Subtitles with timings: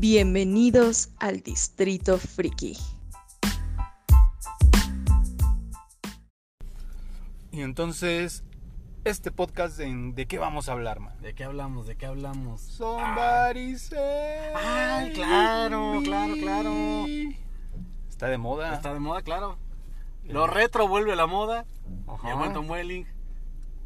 [0.00, 2.74] Bienvenidos al Distrito Friki.
[7.52, 8.42] Y entonces,
[9.04, 11.20] este podcast, ¿de, de qué vamos a hablar, man?
[11.20, 11.86] ¿De qué hablamos?
[11.86, 12.62] ¿De qué hablamos?
[12.62, 16.02] Somebody say Ay, claro, me.
[16.02, 17.04] claro, claro.
[18.08, 18.74] Está de moda.
[18.74, 19.58] Está de moda, claro.
[20.24, 21.66] Lo retro vuelve a la moda.
[22.08, 22.26] Ajá.
[22.26, 23.04] Y el Tom Welling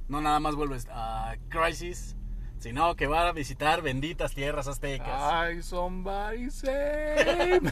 [0.06, 2.14] no nada más vuelve a Crisis,
[2.64, 5.20] sino que va a visitar benditas tierras aztecas.
[5.20, 7.70] Ay, somebody say me.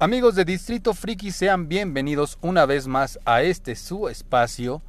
[0.00, 4.82] Amigos de Distrito Friki, sean bienvenidos una vez más a este su espacio,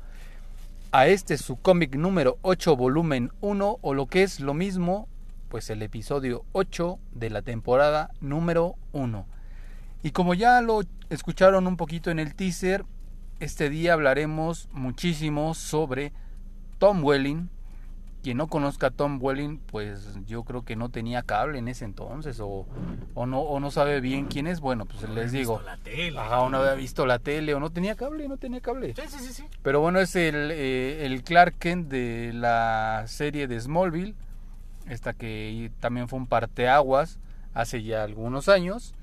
[0.91, 5.07] a este su cómic número 8, volumen 1, o lo que es lo mismo,
[5.49, 9.27] pues el episodio 8 de la temporada número 1.
[10.01, 10.81] Y como ya lo
[11.11, 12.85] escucharon un poquito en el teaser,
[13.43, 16.11] este día hablaremos muchísimo sobre
[16.79, 17.49] Tom Welling.
[18.23, 21.83] Quien no conozca a Tom Welling, pues yo creo que no tenía cable en ese
[21.83, 22.65] entonces o,
[23.15, 24.61] o no, o no sabe bien quién es.
[24.61, 26.17] Bueno, pues No les digo, la tele.
[26.17, 28.93] ajá, o no había visto la tele o no tenía cable, no tenía cable.
[28.95, 29.43] Sí, sí, sí, sí.
[29.61, 34.15] Pero bueno, es el, eh, el Clark Kent de la serie de Smallville,
[34.87, 37.19] esta que también fue un parteaguas
[37.53, 38.95] hace ya algunos años,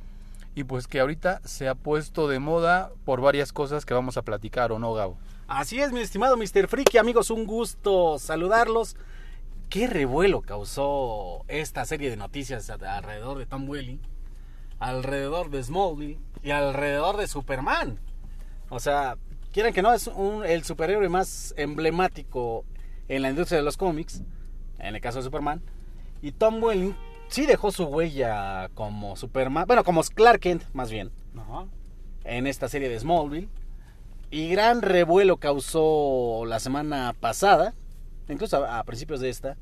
[0.55, 4.23] y pues que ahorita se ha puesto de moda por varias cosas que vamos a
[4.23, 5.17] platicar, ¿o no, Gabo?
[5.47, 6.69] Así es, mi estimado Mr.
[6.69, 8.97] Freaky, amigos, un gusto saludarlos.
[9.69, 14.01] ¿Qué revuelo causó esta serie de noticias alrededor de Tom Welling,
[14.79, 17.99] alrededor de Smallville y alrededor de Superman?
[18.69, 19.17] O sea,
[19.53, 22.65] quieren que no, es un- el superhéroe más emblemático
[23.09, 24.23] en la industria de los cómics,
[24.79, 25.63] en el caso de Superman.
[26.23, 26.95] Y Tom Welling
[27.31, 31.11] sí dejó su huella como Superman, bueno, como Clark Kent más bien
[32.25, 33.49] en esta serie de Smallville.
[34.31, 37.75] Y gran revuelo causó la semana pasada,
[38.29, 39.57] incluso a, a principios de esta,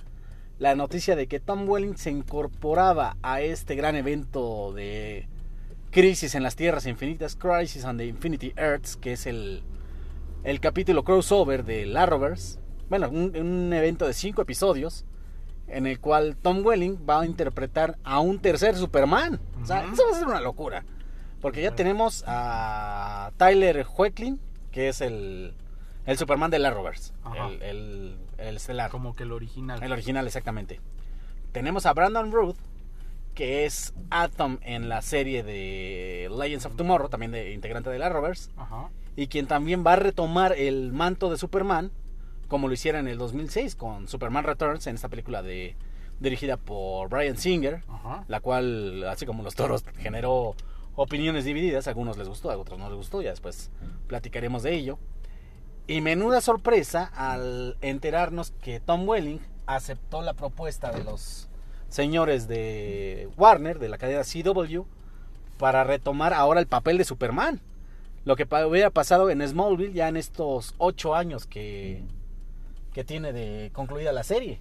[0.58, 5.28] la noticia de que Tom Welling se incorporaba a este gran evento de
[5.90, 9.62] Crisis en las Tierras Infinitas, Crisis on the Infinity Earths, que es el,
[10.44, 12.58] el capítulo crossover de Arrowverse.
[12.90, 15.06] Bueno, un, un evento de cinco episodios
[15.68, 19.40] en el cual Tom Welling va a interpretar a un tercer Superman.
[19.62, 20.84] O sea, eso va a ser una locura.
[21.40, 24.40] Porque ya tenemos a Tyler Hoechlin,
[24.72, 25.54] que es el,
[26.06, 27.12] el Superman del Arrowverse.
[27.22, 27.48] Ajá.
[27.48, 28.90] El, el, el estelar.
[28.90, 29.82] Como que el original.
[29.82, 30.80] El original, exactamente.
[31.52, 32.56] Tenemos a Brandon Ruth,
[33.34, 38.50] que es Atom en la serie de Legends of Tomorrow, también de integrante del Arrowverse.
[38.56, 38.88] Ajá.
[39.14, 41.92] Y quien también va a retomar el manto de Superman,
[42.48, 45.76] como lo hiciera en el 2006 con Superman Returns, en esta película de,
[46.20, 48.24] dirigida por Brian Singer, Ajá.
[48.28, 50.54] la cual, así como los toros, generó
[50.96, 51.86] opiniones divididas.
[51.86, 53.70] A algunos les gustó, a otros no les gustó, ya después
[54.06, 54.98] platicaremos de ello.
[55.86, 61.48] Y menuda sorpresa al enterarnos que Tom Welling aceptó la propuesta de los
[61.88, 64.82] señores de Warner, de la cadena CW,
[65.58, 67.60] para retomar ahora el papel de Superman.
[68.24, 72.02] Lo que hubiera pasado en Smallville ya en estos ocho años que,
[72.92, 74.60] que tiene de concluida la serie.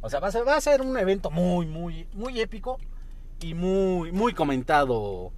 [0.00, 2.78] O sea, va a ser, va a ser un evento muy, muy, muy épico
[3.40, 5.32] y muy, muy comentado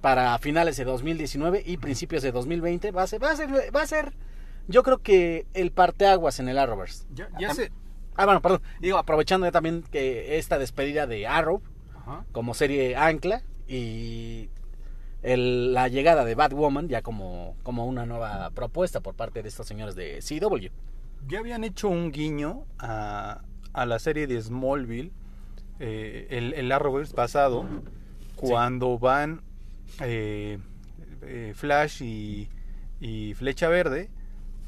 [0.00, 2.90] para finales de 2019 y principios de 2020.
[2.90, 4.12] Va a ser, va a ser, va a ser
[4.66, 7.04] yo creo que el parteaguas en el Arrowverse.
[7.14, 7.54] Ya, ya Ah.
[8.16, 8.62] Ah, bueno, perdón.
[8.80, 11.60] Digo, aprovechando ya también que esta despedida de Arrow
[11.96, 12.24] Ajá.
[12.32, 14.50] como serie ancla y
[15.22, 19.66] el- la llegada de Batwoman ya como, como una nueva propuesta por parte de estos
[19.66, 20.70] señores de CW.
[21.28, 23.42] Ya habían hecho un guiño a,
[23.72, 25.12] a la serie de Smallville,
[25.80, 27.66] eh, el, el Arrowverse pasado,
[28.36, 29.42] cuando van
[30.00, 30.58] eh,
[31.22, 32.48] eh, Flash y,
[33.00, 34.10] y Flecha Verde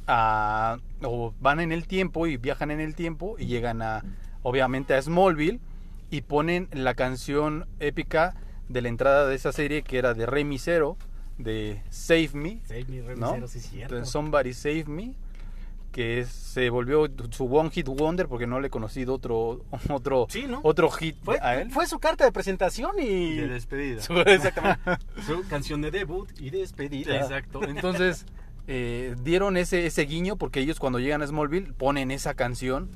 [0.06, 4.03] a, o van en el tiempo y viajan en el tiempo y llegan a
[4.43, 5.61] obviamente a Smallville
[6.11, 8.34] y ponen la canción épica
[8.69, 10.97] de la entrada de esa serie que era de Rey Misero
[11.38, 12.62] de Save Me
[13.17, 13.35] ¿no?
[13.35, 15.14] Entonces, Somebody Save Me,
[15.96, 20.26] que es- se volvió su One Hit Wonder porque no le he conocido otro otro
[20.28, 20.60] Sí, ¿no?
[20.62, 21.70] otro hit Fue, a él.
[21.70, 23.37] fue su carta de presentación y...
[23.37, 24.02] de despedida.
[24.02, 24.82] Su- exactamente.
[25.26, 27.16] su canción de debut y despedida.
[27.16, 27.62] Exacto.
[27.64, 28.26] Entonces
[28.69, 32.90] eh, dieron ese ese guiño porque ellos cuando llegan a Smallville ponen esa canción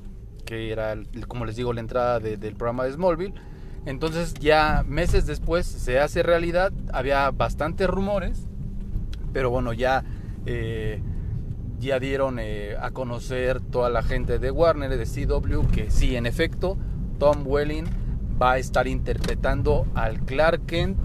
[0.45, 3.33] que era el- como les digo la entrada de- del programa de Smallville.
[3.87, 6.71] Entonces ya meses después se hace realidad.
[6.93, 8.45] Había bastantes rumores,
[9.33, 10.03] pero bueno ya
[10.45, 11.01] eh,
[11.81, 16.27] ya dieron eh, a conocer toda la gente de Warner, de CW, que sí, en
[16.27, 16.77] efecto,
[17.17, 17.85] Tom Welling
[18.41, 20.97] va a estar interpretando al Clark Kent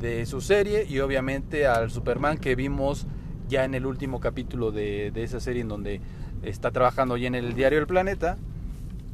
[0.00, 3.06] de su serie y obviamente al Superman que vimos
[3.48, 6.00] ya en el último capítulo de, de esa serie en donde
[6.42, 8.36] está trabajando ya en el diario El Planeta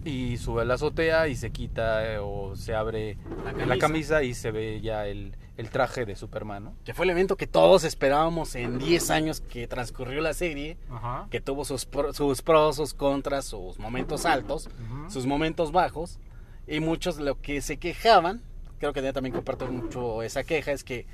[0.04, 3.18] y sube a la azotea y se quita eh, o se abre
[3.66, 6.74] La camisa, y se ve ya el, el traje de Superman, ¿no?
[6.84, 10.78] Que fue el evento que todos esperábamos en 10 años que transcurrió la serie.
[10.90, 11.26] Ajá.
[11.30, 15.10] Que tuvo sus, pro- sus pros, sus contras, sus momentos altos, Ujú.
[15.10, 16.18] sus momentos bajos.
[16.66, 18.42] Y muchos lo que se quejaban,
[18.78, 21.06] creo que también comparto mucho esa queja, es que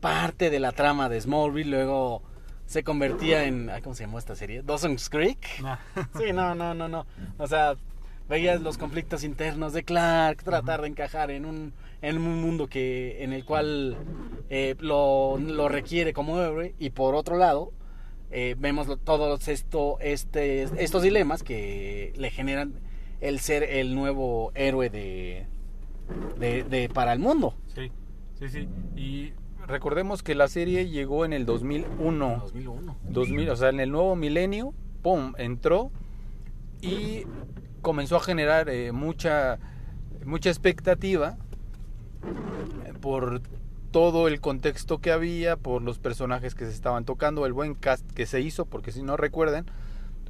[0.00, 2.22] parte de la trama de Smallville luego
[2.66, 3.70] se convertía en.
[3.82, 4.62] ¿Cómo se llamó esta serie?
[4.62, 5.44] Dawson's Creek.
[6.16, 7.04] Sí, no, no, no, no.
[7.38, 7.74] O sea,
[8.30, 13.22] veías los conflictos internos de Clark, tratar de encajar en un, en un mundo que,
[13.24, 13.96] en el cual
[14.48, 16.74] eh, lo, lo requiere como héroe.
[16.78, 17.72] Y por otro lado,
[18.30, 22.74] eh, vemos todos esto, este, estos dilemas que le generan
[23.20, 25.46] el ser el nuevo héroe de,
[26.38, 27.54] de, de- para el mundo.
[27.74, 27.90] Sí,
[28.38, 28.68] sí, sí.
[28.96, 29.32] Y
[29.66, 32.38] recordemos que la serie llegó en el 2001.
[32.44, 32.96] 2001.
[33.10, 34.72] 2000, o sea, en el nuevo milenio,
[35.02, 35.90] ¡pum!, entró
[36.80, 37.24] y
[37.80, 39.58] comenzó a generar eh, mucha,
[40.24, 41.36] mucha expectativa
[43.00, 43.40] por
[43.90, 48.08] todo el contexto que había, por los personajes que se estaban tocando, el buen cast
[48.12, 49.66] que se hizo, porque si no recuerden,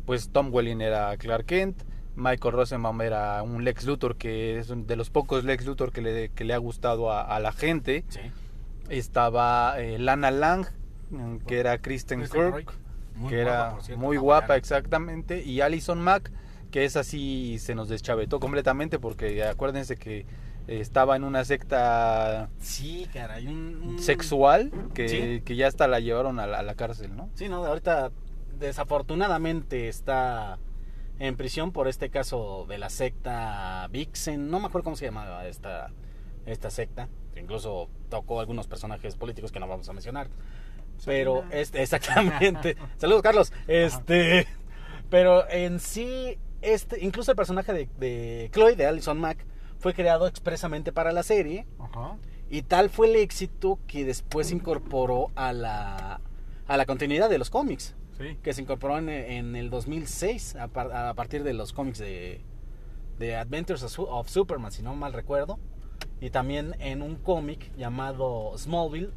[0.07, 1.83] pues Tom Welling era Clark Kent,
[2.17, 6.29] Michael Rosenbaum era un Lex Luthor, que es de los pocos Lex Luthor que le,
[6.31, 8.05] que le ha gustado a, a la gente.
[8.09, 8.21] Sí.
[8.89, 10.67] Estaba eh, Lana Lang,
[11.11, 12.65] mm, que era Kristen, Kristen Kirk, Roy.
[13.29, 14.59] Que guapa, era cierto, muy guapa, bacana.
[14.59, 16.31] exactamente, y Alison Mack,
[16.71, 20.27] que es así, se nos deschavetó completamente, porque acuérdense que
[20.67, 23.47] estaba en una secta Sí, caray.
[23.49, 25.43] Un, un- sexual, que, Sí.
[25.45, 27.29] que ya hasta la llevaron a la, a la cárcel, ¿no?
[27.35, 28.13] Sí, no, ahorita
[28.59, 30.59] desafortunadamente está
[31.19, 34.51] en prisión por este caso de la secta Vixen.
[34.51, 35.91] No me acuerdo cómo se llamaba esta,
[36.47, 37.09] esta secta.
[37.35, 40.29] que Incluso tocó algunos personajes políticos que no vamos a mencionar.
[41.05, 42.77] Pero este, exactamente.
[42.97, 43.53] Saludos, Carlos.
[43.67, 44.47] Este,
[45.11, 49.45] pero en sí, este, incluso el personaje de, de Chloe, de Alison Mack,
[49.79, 51.67] fue creado expresamente para la serie.
[52.51, 56.21] Y tal fue el éxito que después se incorporó a la,
[56.67, 57.95] a la continuidad de los cómics.
[58.19, 58.37] Sí.
[58.43, 62.43] Que se incorporó en, en el 2006 a, par- a partir de los cómics de,
[63.19, 65.59] de Adventures of, Su- of Superman, si no mal recuerdo.
[66.21, 69.13] Y también en un cómic llamado Smallville,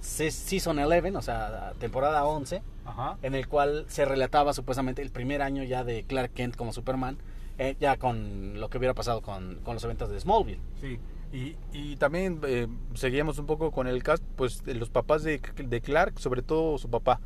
[0.00, 3.18] Season 11, o sea, temporada 11, Ajá.
[3.22, 7.18] en el cual se relataba supuestamente el primer año ya de Clark Kent como Superman,
[7.58, 10.60] eh, ya con lo que hubiera pasado con, con los eventos de Smallville.
[10.80, 10.98] Sí,
[11.32, 15.80] y, y también eh, seguíamos un poco con el cast, pues los papás de, de
[15.80, 17.20] Clark, sobre todo su papá,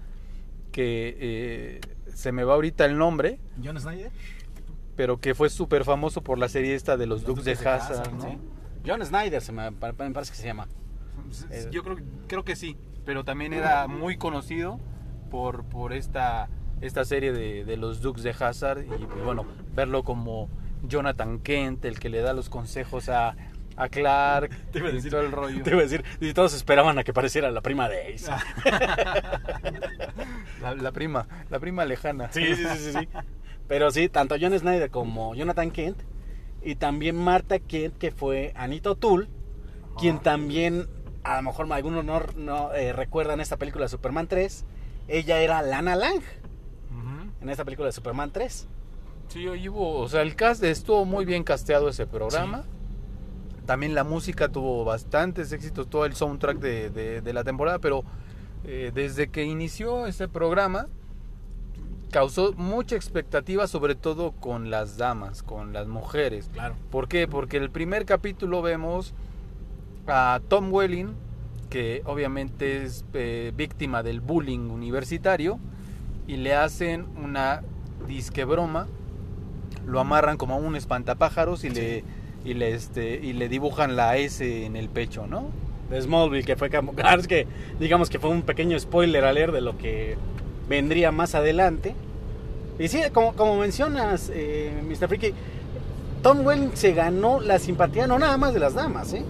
[0.73, 1.81] que eh,
[2.15, 4.11] se me va ahorita el nombre, John Snyder.
[4.97, 7.65] pero que fue súper famoso por la serie esta de los, Dukes de sí.
[8.85, 10.67] John Snyder se me parece que se llama.
[11.51, 11.99] Eh, Yo creo,
[12.29, 14.79] creo que sí, pero también era muy conocido
[15.31, 16.49] por, por esta,
[16.81, 20.49] esta serie de, de los Dukes de Hazard y pues, bueno, verlo como
[20.85, 23.37] Jonathan Kent, el que le da los consejos a,
[23.77, 25.63] a Clark Te iba a decir- todo el rollo.
[25.63, 28.31] Te iba a decir, y todos esperaban a que pareciera la prima de Ace.
[30.61, 32.31] La, la prima, la prima lejana.
[32.33, 33.09] Sí, sí, sí, sí, sí.
[33.69, 36.03] Pero sí, tanto John Snyder como Jonathan Kent
[36.63, 39.29] y también Marta Kent, que fue Anita O'Toole,
[39.99, 40.87] quien también,
[41.25, 44.65] a lo mejor algunos no, no, eh, recuerdan esta película de Superman 3,
[45.09, 46.23] ella era Lana Lang
[47.41, 48.69] en esta película de Superman 3.
[49.29, 52.65] Sí, hubo, o sea, el cast estuvo muy bien casteado ese programa.
[53.67, 58.05] También la música tuvo bastantes éxitos, todo el soundtrack de, de- de la temporada, pero
[58.65, 60.87] eh, desde que inició ese programa
[62.11, 66.51] causó mucha expectativa, sobre todo con las damas, con las mujeres.
[66.53, 66.75] Claro.
[66.91, 67.27] ¿Por qué?
[67.27, 69.15] Porque el primer capítulo vemos
[70.07, 71.15] a Tom Welling,
[71.71, 75.59] que obviamente es eh, víctima del bullying universitario,
[76.27, 77.63] y le hacen una
[78.07, 78.89] disque broma,
[79.87, 82.05] lo amarran como a un espantapájaros y le
[82.45, 85.47] y le este y le dibujan la S en el pecho, ¿no?
[85.93, 86.71] de Smallville, que fue
[87.19, 87.47] es que
[87.79, 90.17] digamos que fue un pequeño spoiler a leer de lo que
[90.69, 91.95] vendría más adelante.
[92.79, 95.09] Y sí, como, como mencionas, eh, Mr.
[95.09, 95.35] Freaky,
[96.23, 99.23] Tom Welling se ganó la simpatía no nada más de las damas, ¿eh?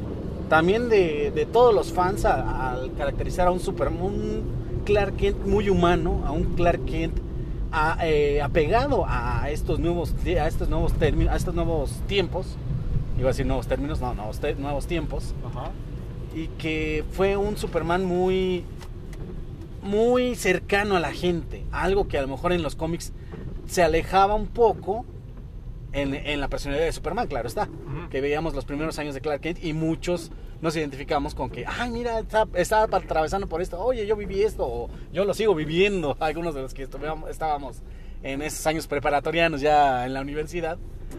[0.53, 4.43] También de, de todos los fans al caracterizar a un super un
[4.85, 7.15] Clark Kent muy humano, a un Clark Kent
[7.73, 12.59] a- eh, apegado a estos nuevos a estos nuevos términos, a estos nuevos tiempos.
[13.19, 15.33] Iba a decir nuevos términos, no, nuevos, te- nuevos tiempos
[16.37, 18.63] y que fue un Superman muy
[19.83, 23.15] muy cercano a la gente, algo que a lo mejor en los cómics
[23.67, 25.07] se alejaba un poco
[25.93, 28.09] en, en la personalidad de Superman, claro está, Ujú.
[28.11, 30.31] que veíamos los primeros años de Clark Kent y muchos
[30.61, 32.21] nos identificamos con que, ay, mira,
[32.55, 36.63] está atravesando por esto, oye, yo viví esto, o yo lo sigo viviendo, algunos de
[36.63, 36.89] los que
[37.31, 37.83] estábamos
[38.23, 40.79] en esos años preparatorianos ya en la universidad,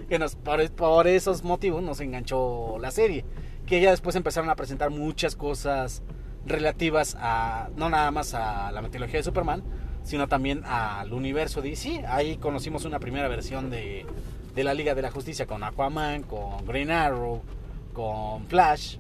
[0.10, 3.26] que nos, por, por esos motivos nos enganchó la serie.
[3.66, 6.02] Que ya después empezaron a presentar muchas cosas
[6.46, 9.64] relativas a, no nada más a la mitología de Superman,
[10.04, 12.06] sino también al universo DC.
[12.08, 14.06] Ahí conocimos una primera versión de,
[14.56, 17.42] de la Liga de la Justicia con Aquaman, con Green Arrow,
[17.94, 18.98] con Flash,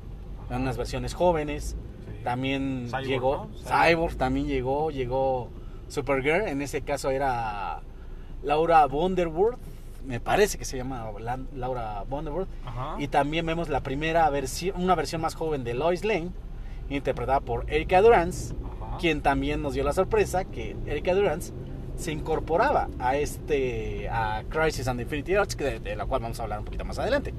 [0.50, 1.76] en unas versiones jóvenes.
[2.24, 3.50] También Cyborg, llegó ¿no?
[3.90, 5.50] Cyborg, también llegó, llegó
[5.90, 7.82] Supergirl, en ese caso era
[8.44, 9.60] Laura Wonderworth,
[10.06, 12.48] me parece que se llama La- Laura Wonderworth.
[12.66, 12.96] Ajá.
[13.00, 16.30] Y también vemos la primera versión, una versión más joven de Lois Lane,
[16.90, 18.98] interpretada por Erika Durance, Ajá.
[19.00, 21.54] quien también nos dio la sorpresa que Erika Durance
[22.04, 26.40] se incorporaba a este a Crisis and Infinity Earths, que de, de la cual vamos
[26.40, 27.34] a hablar un poquito más adelante.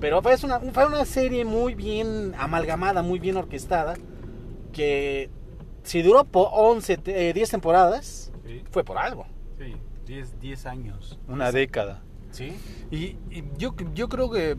[0.00, 3.94] Pero fue una, fue una serie muy bien amalgamada, muy bien orquestada,
[4.72, 5.30] que
[5.82, 8.62] si duró por 11, te- eh, 10 temporadas, Sí.
[8.70, 9.26] fue por algo.
[9.58, 9.74] Sí,
[10.06, 11.18] 10, 10 años.
[11.28, 12.02] Una década.
[12.30, 12.54] ¿Sí?
[12.90, 14.56] Y, y yo, yo creo que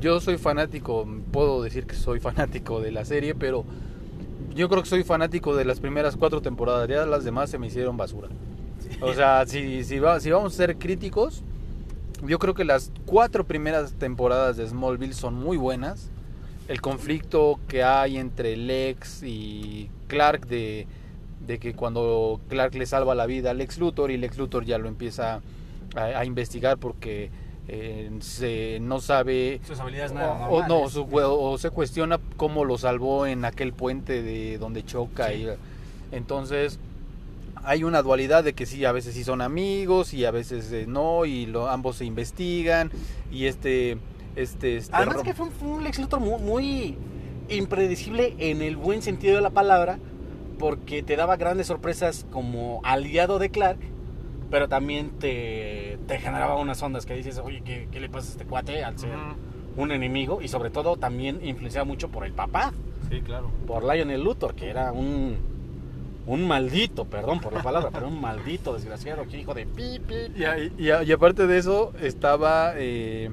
[0.00, 3.64] yo soy fanático, puedo decir que soy fanático de la serie, pero
[4.54, 7.68] yo creo que soy fanático de las primeras cuatro temporadas, ya las demás se me
[7.68, 8.28] hicieron basura.
[9.00, 11.42] O sea, si, si, va- si vamos a ser críticos,
[12.26, 16.08] yo creo que las cuatro primeras temporadas de Smallville son muy buenas.
[16.68, 20.86] El conflicto que hay entre Lex y Clark de,
[21.46, 24.78] de que cuando Clark le salva la vida a Lex Luthor y Lex Luthor ya
[24.78, 25.40] lo empieza
[25.96, 27.30] a, a investigar porque
[27.68, 30.92] eh, se, no sabe Sus habilidades o, no o no, normales.
[30.92, 35.28] su- o se cuestiona cómo lo salvó en aquel puente de donde choca.
[35.28, 35.34] Sí.
[35.44, 35.48] Y,
[36.14, 36.78] entonces,
[37.64, 40.86] hay una dualidad de que sí, a veces sí son amigos y a veces eh,
[40.88, 42.90] no, y lo, ambos se investigan.
[43.30, 43.98] Y este.
[44.36, 46.98] este, este Además que fue un, fue un Lex Luthor muy, muy
[47.48, 49.98] impredecible en el buen sentido de la palabra,
[50.58, 53.78] porque te daba grandes sorpresas como aliado de Clark,
[54.50, 58.30] pero también te, te generaba unas ondas que dices, oye, ¿qué, qué le pasa a
[58.32, 59.16] este cuate al ser
[59.76, 60.42] un enemigo?
[60.42, 62.72] Y sobre todo también influenciaba mucho por el papá,
[63.10, 63.50] Sí, claro.
[63.66, 65.36] por Lionel Luthor, que era un,
[66.26, 70.28] un maldito, perdón por la palabra, pero un maldito desgraciado, que hijo de pi, pi,
[70.28, 70.42] pi.
[70.78, 73.30] Y, y y aparte de eso, estaba eh,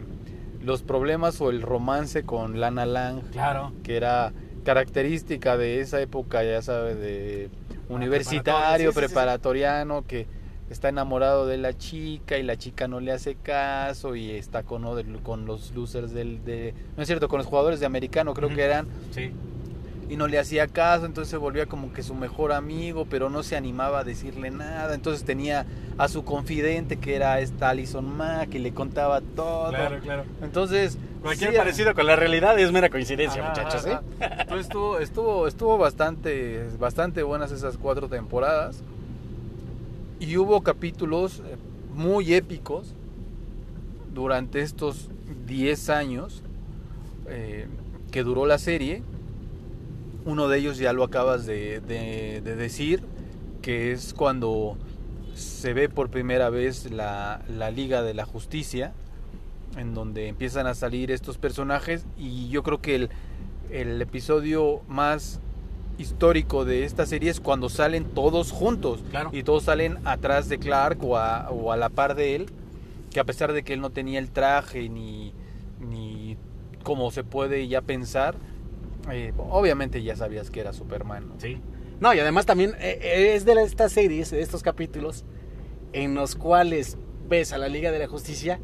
[0.61, 3.21] los problemas o el romance con Lana Lang.
[3.31, 3.73] Claro.
[3.83, 9.07] que era característica de esa época, ya sabes, de preparatorio, universitario, sí, sí, sí.
[9.07, 10.27] preparatoriano, que
[10.69, 14.83] está enamorado de la chica y la chica no le hace caso y está con,
[15.23, 16.43] con los losers del...
[16.43, 19.31] De, no es cierto, con los jugadores de americano creo que eran, Sí.
[20.09, 23.43] Y no le hacía caso, entonces se volvía como que su mejor amigo, pero no
[23.43, 25.67] se animaba a decirle nada, entonces tenía
[25.99, 29.71] a su confidente que era esta Alison Mack y le contaba todo.
[30.01, 30.25] claro.
[30.41, 30.97] Entonces...
[31.21, 33.85] Cualquier sí, parecido con la realidad es mera coincidencia, Ajá, muchachos.
[33.85, 33.99] ¿eh?
[34.21, 38.81] Entonces estuvo, estuvo, estuvo bastante, bastante buenas esas cuatro temporadas.
[40.19, 41.57] Y hubo capítulos eh,
[41.93, 42.93] muy épicos
[44.13, 45.09] durante estos
[45.45, 46.41] 10 años
[47.27, 47.67] eh,
[48.11, 49.03] que duró la serie.
[50.29, 53.01] Uno de ellos ya lo acabas de, de- de decir,
[53.63, 54.77] que es cuando
[55.33, 58.93] se ve por primera vez la, la Liga de la Justicia,
[59.75, 63.09] en donde empiezan a salir estos personajes y yo creo que el,
[63.71, 65.39] el episodio más
[65.97, 69.31] histórico de esta serie es cuando salen todos juntos Claro.
[69.33, 72.45] y todos salen atrás de Clark o a, o a la par de él,
[73.11, 75.33] que a pesar de que él no tenía el traje ni,
[75.79, 76.37] ni
[76.83, 78.35] como se puede ya pensar,
[79.11, 81.29] eh, obviamente ya sabías que era Superman.
[81.29, 81.35] ¿no?
[81.39, 81.61] Sí.
[81.99, 85.25] No, y además también eh, es de estas series, de estos capítulos,
[85.93, 86.97] en los cuales
[87.27, 88.59] ves a la Liga de la Justicia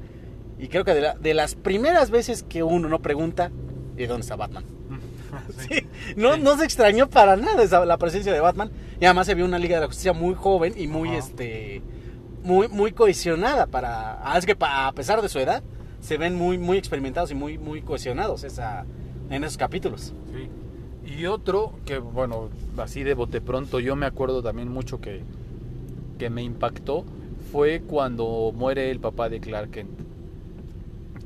[0.57, 3.51] y creo que de, la- de las primeras veces que uno no pregunta,
[3.97, 4.63] ¿y dónde está Batman?
[5.57, 5.85] Sí,
[6.15, 6.41] No, Sí.
[6.41, 8.71] no se extrañó para nada esa- la presencia de Batman.
[9.01, 11.81] Y además se vio una Liga de la Justicia muy joven y muy, este,
[12.43, 14.19] muy, muy cohesionada para...
[14.23, 15.61] ah, Es que a pesar de su edad,
[15.99, 18.85] se ven muy, muy experimentados y muy, muy cohesionados esa,
[19.29, 20.13] en esos capítulos.
[20.33, 20.49] Sí.
[21.17, 25.21] Y otro que, bueno, así de bote pronto, yo me acuerdo también mucho que,
[26.17, 27.05] que me impactó,
[27.51, 29.89] fue cuando muere el papá de Clark Kent.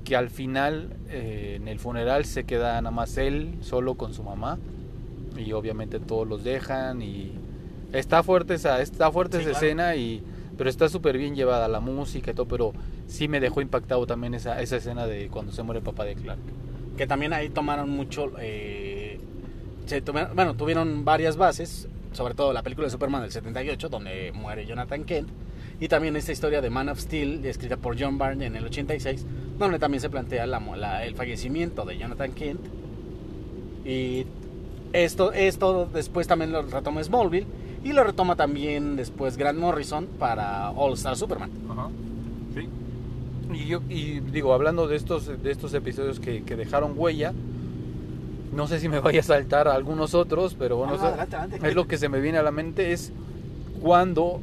[0.04, 4.24] Que al final, eh, en el funeral, se queda nada más él, solo con su
[4.24, 4.58] mamá.
[5.38, 7.32] Y obviamente todos los dejan y...
[7.94, 9.66] Está fuerte esa, está fuerte Sí, esa claro.
[9.66, 10.24] escena y...
[10.58, 12.74] Pero está súper bien llevada la música y todo, pero
[13.08, 16.16] sí me dejó impactado también esa, esa escena de cuando se muere el papá de
[16.16, 16.40] Clark.
[17.00, 19.22] Que también ahí tomaron mucho, eh,
[20.36, 25.06] bueno, tuvieron varias bases, sobre todo la película de Superman del 78, donde muere Jonathan
[25.06, 25.30] Kent,
[25.80, 29.26] y también esta historia de Man of Steel, escrita por John Byrne en el 86,
[29.58, 32.60] donde también se plantea el fallecimiento de Jonathan Kent,
[33.86, 34.26] y
[34.92, 37.48] esto, esto después también lo retoma Smallville,
[37.82, 41.50] Y lo retoma también después Grant Morrison para All Star Superman.
[43.54, 47.34] Y yo y digo, hablando de estos de estos episodios que, que dejaron huella,
[48.54, 51.06] no sé si me vaya a saltar a algunos otros, pero bueno, No, no, o
[51.06, 51.68] sea, adelante, adelante.
[51.70, 53.12] es lo que se me viene a la mente es
[53.82, 54.42] cuando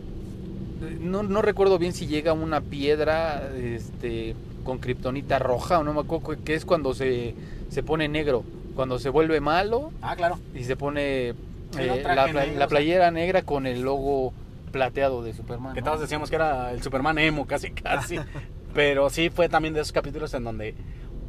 [1.01, 4.35] no, no recuerdo bien si llega una piedra este
[4.65, 7.35] con kriptonita roja o no me acuerdo que es cuando se,
[7.69, 8.43] se pone negro,
[8.75, 10.39] cuando se vuelve malo Ah, claro.
[10.55, 11.35] y se pone
[11.73, 12.67] Sí, eh, la, pla- negro, la o sea.
[12.69, 14.33] playera negra con el logo
[14.73, 15.75] plateado de Superman.
[15.75, 15.87] Que ¿no?
[15.87, 18.19] todos decíamos que era el Superman emo, casi, casi.
[18.77, 20.75] Pero sí fue también de esos capítulos en donde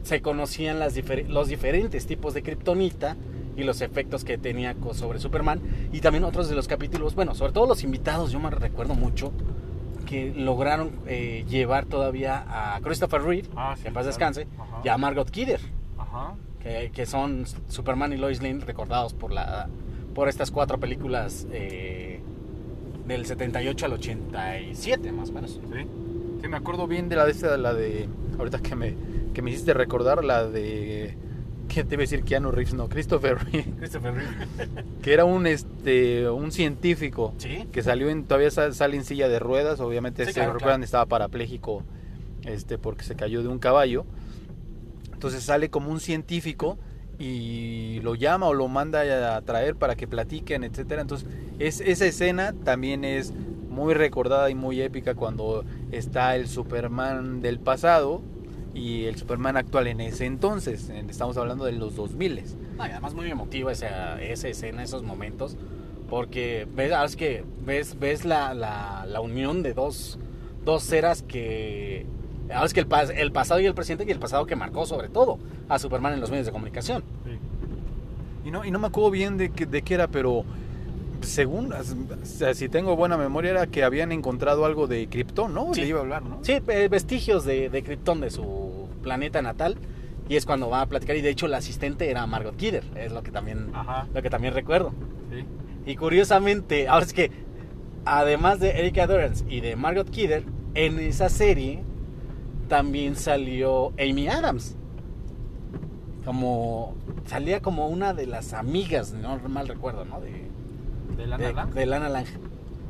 [0.03, 3.15] se conocían las difer- los diferentes tipos de kriptonita
[3.55, 5.61] y los efectos que tenía sobre Superman.
[5.91, 9.31] Y también otros de los capítulos, bueno, sobre todo los invitados, yo me recuerdo mucho
[10.05, 14.07] que lograron eh, llevar todavía a Christopher Reeve, Ah, sí, que en paz claro.
[14.07, 14.81] descanse, Ajá.
[14.83, 15.59] y a Margot Kidder,
[15.97, 16.35] Ajá.
[16.61, 19.67] que, que son Superman y Lois Lane recordados por, la,
[20.13, 22.21] por estas cuatro películas eh,
[23.05, 25.59] del 78 al 87, más o menos.
[25.73, 25.87] Sí.
[26.41, 28.07] Sí, me acuerdo bien de la de esta, la de.
[28.37, 28.95] Ahorita que me,
[29.33, 31.15] que me hiciste recordar, la de.
[31.67, 32.73] ¿Qué te iba a decir Keanu Reeves?
[32.73, 33.65] No, Christopher Reeve.
[33.77, 34.83] Christopher Reeve.
[35.01, 37.67] Que era un este un científico Sí.
[37.71, 38.23] que salió en.
[38.23, 39.79] Todavía sa- sale en silla de ruedas.
[39.81, 40.85] Obviamente, Sí, se claro, recuerdan, claro.
[40.85, 41.83] estaba parapléjico
[42.45, 44.05] este, porque se cayó de un caballo.
[45.13, 46.77] Entonces sale como un científico
[47.19, 51.01] y lo llama o lo manda a traer para que platiquen, etcétera.
[51.01, 51.27] Entonces,
[51.57, 53.33] es, esa escena también es
[53.69, 58.21] muy recordada y muy épica cuando está el Superman del pasado
[58.73, 60.89] y el Superman actual en ese entonces.
[60.89, 62.43] En- Estamos hablando de los 2000
[62.77, 65.57] No, y además muy emotiva esa, esa escena, esos momentos,
[66.09, 70.19] porque ves, ahora es que ves, ves la, la, la unión de dos,
[70.65, 72.05] dos eras que...
[72.53, 75.09] Ahora es que el, el pasado y el presente y el pasado que marcó sobre
[75.09, 77.03] todo a Superman en los medios de comunicación.
[78.45, 80.45] Y no, y no me acuerdo bien de, de qué era, pero
[81.21, 81.73] según,
[82.23, 85.73] si tengo buena memoria, era que habían encontrado algo de Krypton, ¿no?
[85.73, 85.81] Sí.
[85.81, 86.39] Le iba a hablar, ¿no?
[86.43, 89.77] Sí, vestigios de, de Krypton de su planeta natal.
[90.29, 91.15] Y es cuando va a platicar.
[91.15, 92.83] Y de hecho, la asistente era Margot Kidder.
[92.95, 94.07] Es lo que también, Ajá.
[94.13, 94.93] lo que también recuerdo.
[95.31, 95.45] Sí.
[95.85, 97.31] Y curiosamente, ahora es que,
[98.03, 101.83] además de Erika Durance y de Margot Kidder, en esa serie
[102.67, 104.75] también salió Amy Adams.
[106.25, 106.95] Como.
[107.25, 110.19] Salía como una de las amigas, no mal recuerdo, ¿no?
[110.19, 110.47] De,
[111.17, 111.73] ¿De de, Lana Lang?
[111.73, 112.25] de Lana Lang.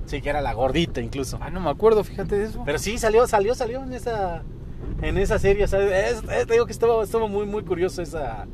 [0.06, 1.38] Sí, que era la gordita incluso.
[1.42, 2.62] Ah, no me acuerdo, fíjate de eso.
[2.66, 4.44] Pero sí, salió, salió, salió en esa,
[5.02, 5.64] en esa serie.
[5.66, 8.46] o sea, es- es- te digo que estuvo, estuvo muy, muy curioso esa,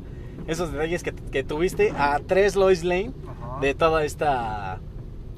[0.46, 3.60] esos detalles que, que tuviste a tres Lois Lane Ajá.
[3.60, 4.80] de toda esta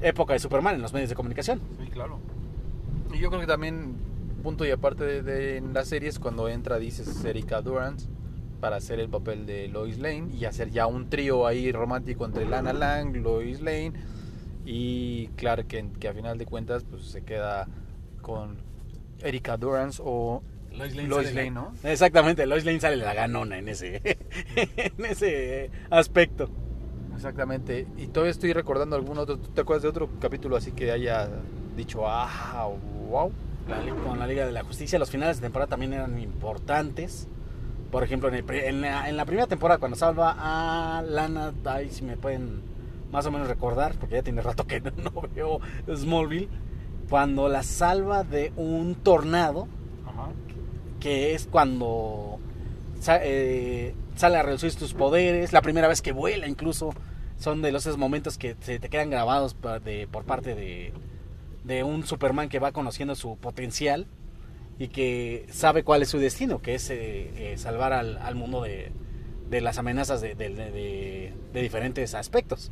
[0.01, 1.59] época de Superman en los medios de comunicación.
[1.83, 2.19] Sí, claro.
[3.13, 3.95] Y yo creo que también,
[4.43, 8.07] punto y aparte de, de en las series, cuando entra, dices, Erika Durance
[8.59, 12.45] para hacer el papel de Lois Lane y hacer ya un trío ahí romántico entre
[12.49, 13.93] Lana Lang, Lois Lane
[14.69, 17.69] y Clark Kent, que a final de cuentas pues se queda
[18.21, 18.57] con
[19.23, 20.93] Erika Durance o Lois
[21.33, 21.71] Lane, la- ¿no?
[21.83, 24.01] Exactamente, Lois Lane sale la ganona en ese,
[24.57, 26.49] en ese aspecto.
[27.15, 27.87] Exactamente.
[27.97, 29.37] Y todavía estoy recordando algún otro.
[29.39, 31.29] ¿Tú te acuerdas de otro capítulo así que haya
[31.75, 32.69] dicho, ah,
[33.09, 33.31] wow?
[33.69, 37.27] La con la Liga de la Justicia, los finales de temporada también eran importantes.
[37.89, 41.89] Por ejemplo, en, el en la, en la primera temporada, cuando salva a Lana, ahí
[41.89, 42.61] si me pueden
[43.11, 45.59] más o menos recordar, porque ya tiene rato que no, no veo
[45.95, 46.49] Smallville,
[47.09, 49.67] cuando la salva de un tornado,
[50.05, 50.29] Ajá.
[50.99, 52.39] que es cuando
[53.07, 56.89] eh, sale a reducir sus poderes, la primera vez que vuela incluso,
[57.37, 60.91] son de los esos momentos que se te quedan grabados pa- de- por parte de,
[61.63, 64.07] de un Superman que va conociendo su potencial
[64.79, 68.63] y que sabe cuál es su destino, que es eh, eh, salvar al, al mundo
[68.63, 68.91] de,
[69.49, 72.71] de las amenazas de diferentes aspectos.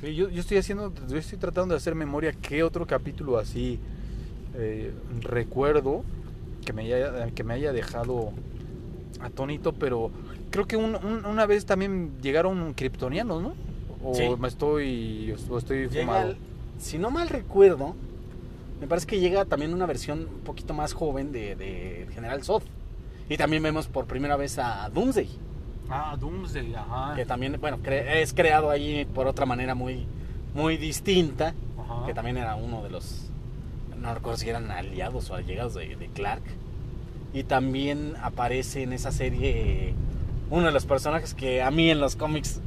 [0.00, 3.78] Sí, yo, yo estoy haciendo, yo estoy tratando de hacer memoria qué otro capítulo así
[4.56, 6.02] eh, recuerdo
[6.64, 8.32] que me haya, que me haya dejado
[9.20, 10.10] atónito, pero
[10.50, 13.54] creo que un- un- una vez también llegaron kryptonianos, ¿no?
[14.02, 14.24] O Sí.
[14.40, 16.30] me estoy, o estoy fumado.
[16.30, 16.36] al-
[16.78, 17.94] si no mal recuerdo,
[18.80, 22.62] me parece que llega también una versión un poquito más joven de, de General Zod.
[23.28, 25.28] Y también vemos por primera vez a Doomsday,
[25.90, 27.14] Ah, Doomsday, ajá.
[27.16, 30.06] que también, bueno, cre- es creado ahí por otra manera muy,
[30.54, 32.06] muy distinta, Ajá.
[32.06, 33.30] que también era uno de los,
[33.98, 36.42] no recuerdo si eran aliados o allegados de, de Clark.
[37.32, 39.94] Y también aparece en esa serie
[40.50, 42.60] uno de los personajes que a mí en los cómics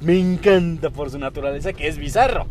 [0.00, 2.46] me encanta por su naturaleza, que es Bizarro.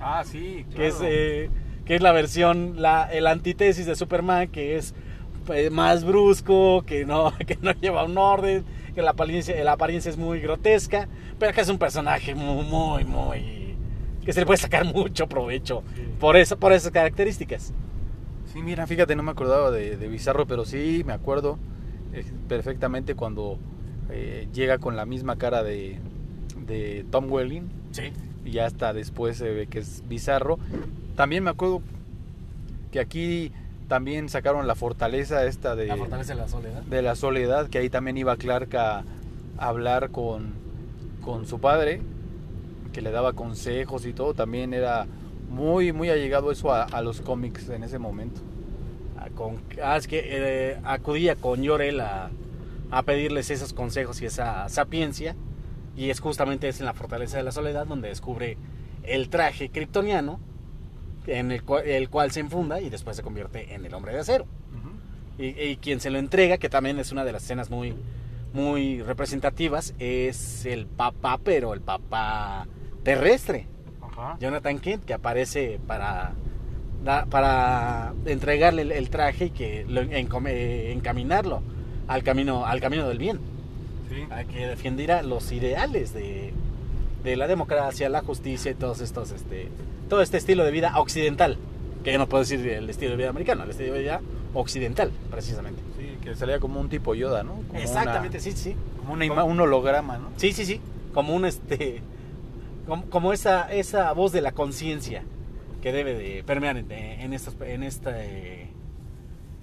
[0.00, 1.50] Ah, sí, que es eh,
[1.84, 4.94] que es la versión la el antítesis de Superman que es
[5.52, 10.10] eh, más brusco que no que no lleva un orden que la apariencia la apariencia
[10.10, 13.60] es muy grotesca pero que es un personaje muy muy muy
[14.24, 15.82] que se le puede sacar mucho provecho
[16.18, 17.72] por, eso, por esas características.
[18.52, 21.58] Sí, mira, fíjate, no me acordaba de, de Bizarro, pero sí me acuerdo
[22.12, 23.58] eh, perfectamente cuando
[24.10, 25.98] eh, llega con la misma cara de,
[26.66, 28.12] de Tom Welling Sí.
[28.44, 30.58] y hasta después se ve que es Bizarro.
[31.16, 31.80] También me acuerdo
[32.92, 33.52] que aquí
[33.90, 36.82] también sacaron la fortaleza esta de La fortaleza de la soledad.
[36.82, 38.98] de la soledad, que ahí también iba Clark a,
[39.58, 40.54] a hablar con,
[41.22, 42.00] con su padre,
[42.92, 45.06] que le daba consejos y todo, también era
[45.50, 48.40] muy, muy allegado eso a, a los cómics en ese momento.
[49.18, 52.30] Ah, con- ah, es que eh, acudía con Yorel a,
[52.92, 55.34] a pedirles esos consejos y esa sapiencia.
[55.96, 58.56] Y es justamente es en la Fortaleza de la Soledad donde descubre
[59.02, 60.38] el traje kryptoniano
[61.26, 64.20] en el, cua- el cual se enfunda y después se convierte en el hombre de
[64.20, 64.46] acero.
[65.38, 67.94] Y, y quien se lo entrega, que también es una de las escenas muy,
[68.52, 72.66] muy representativas, es el papá, pero el papá
[73.02, 73.66] terrestre.
[74.38, 76.32] Jonathan Kent que aparece para
[77.30, 81.62] para entregarle el, el traje y que lo eh, encaminarlo
[82.08, 83.40] al camino al camino del bien
[84.10, 84.16] Sí.
[84.30, 86.52] a que defendiera los ideales de,
[87.24, 89.68] de la democracia la justicia y todos estos este
[90.08, 91.56] todo este estilo de vida occidental
[92.04, 94.20] que yo no puedo decir el estilo de vida americano el estilo de vida
[94.54, 97.54] occidental precisamente Sí, que salía como un tipo Yoda, ¿no?
[97.68, 100.28] Como exactamente una- sí sí como una un holograma, ¿no?
[100.36, 100.80] Sí, sí, sí.
[101.12, 102.02] Como un este.
[102.86, 105.22] Como, como esa, esa voz de la conciencia
[105.82, 108.22] que debe de permear en, en estos, en esta.
[108.24, 108.70] en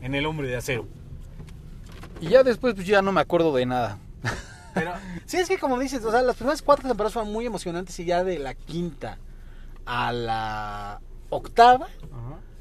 [0.01, 0.85] el hombre de acero.
[2.21, 3.97] Y ya después pues ya no me acuerdo de nada.
[4.77, 4.93] Pero.
[5.25, 8.05] sí, es que como dices, o sea, las primeras cuatro temporadas fueron muy emocionantes y
[8.05, 9.17] ya de la quinta
[9.85, 11.87] a la octava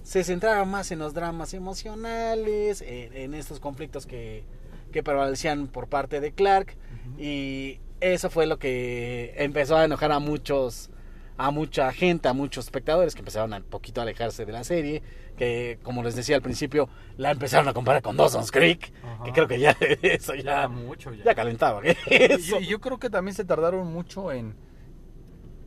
[0.02, 4.44] se centraron más en los dramas emocionales, en, en estos conflictos que,
[4.92, 6.76] que prevalecían por parte de Clark.
[7.18, 10.90] Y eso fue lo que empezó a enojar a muchos,
[11.38, 14.64] a mucha gente, a muchos espectadores que empezaron a un poquito a alejarse de la
[14.64, 15.03] serie.
[15.37, 18.92] Que, como les decía al principio, la empezaron a comparar con Dawson's Creek.
[19.03, 19.25] Ajá.
[19.25, 21.83] Que creo que ya eso ya, mucho ya calentaba.
[21.85, 21.96] ¿eh?
[22.07, 22.38] Y Eso.
[22.38, 24.55] yo, y yo creo que también se tardaron mucho en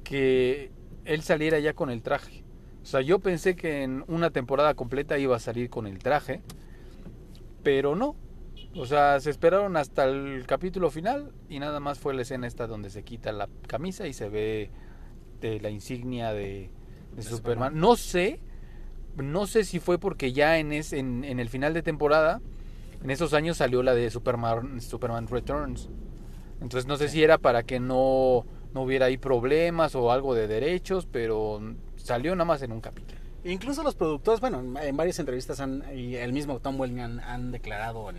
[0.03, 0.71] que
[1.05, 2.43] él saliera ya con el traje.
[2.82, 6.41] O sea, yo pensé que en una temporada completa iba a salir con el traje,
[7.62, 8.15] pero no.
[8.75, 12.67] O sea, se esperaron hasta el capítulo final y nada más fue la escena esta
[12.67, 14.71] donde se quita la camisa y se ve
[15.41, 16.69] de la insignia de,
[17.15, 17.38] de Superman.
[17.38, 17.80] Superman.
[17.80, 18.39] No sé,
[19.17, 22.41] no sé si fue porque ya en, es, en, en el final de temporada,
[23.04, 25.89] en esos años salió la de Superman, Superman Returns.
[26.62, 30.47] Entonces no sé si era para que no, no hubiera ahí problemas o algo de
[30.47, 31.62] derechos, pero
[31.95, 33.17] salió nada más en un capítulo.
[33.45, 37.19] Incluso los productores, bueno, en- en varias entrevistas han, y el mismo Tom Welling han,
[37.21, 38.17] han declarado en,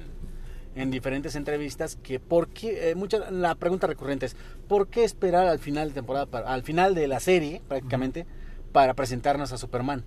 [0.75, 4.37] en diferentes entrevistas que por qué, eh, mucha, la pregunta recurrente es,
[4.69, 8.27] ¿por qué esperar al final de temporada, para- al final de la serie prácticamente,
[8.73, 10.05] para presentarnos a Superman?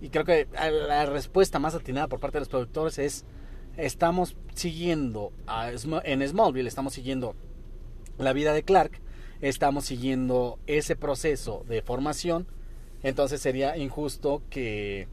[0.00, 0.46] Y creo que
[0.88, 3.24] la respuesta más atinada por parte de los productores es,
[3.76, 7.34] estamos siguiendo, a en Smallville estamos siguiendo
[8.18, 9.00] la vida de Clark,
[9.40, 12.46] estamos siguiendo ese proceso de formación,
[13.02, 15.08] entonces sería injusto que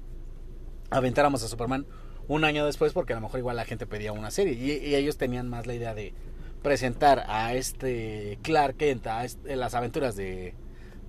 [0.90, 1.86] aventáramos a Superman
[2.28, 4.96] un año después porque a lo mejor igual la gente pedía una serie y, y
[4.96, 6.14] ellos tenían más la idea de
[6.62, 10.54] presentar a este Clark Kent a este- las aventuras de,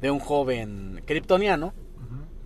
[0.01, 1.73] de un joven kryptoniano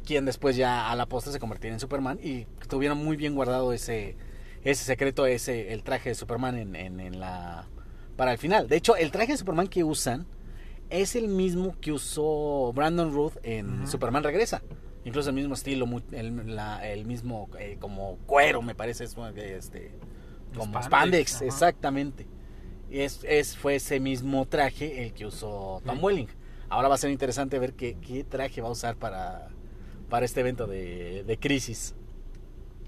[0.05, 3.73] quien después ya a la postre se convertiría en Superman y tuvieron muy bien guardado
[3.73, 4.17] ese
[4.65, 7.67] ese secreto ese el traje de Superman en, en- en la
[8.17, 10.27] para el final de hecho el traje de Superman que usan
[10.91, 13.87] es el mismo que usó Brandon Ruth en.
[13.87, 14.63] Superman Regresa.
[15.09, 19.93] Incluso el mismo estilo, el, la- el mismo eh, como cuero, me parece, es, este,
[20.55, 22.27] como Spandex, spandex, exactamente.
[22.91, 26.03] Y es, es, fue ese mismo traje el que usó Tom Sí.
[26.05, 26.29] Welling.
[26.69, 29.49] Ahora va a ser interesante ver qué, qué traje va a usar para,
[30.11, 31.95] para este evento de, de crisis.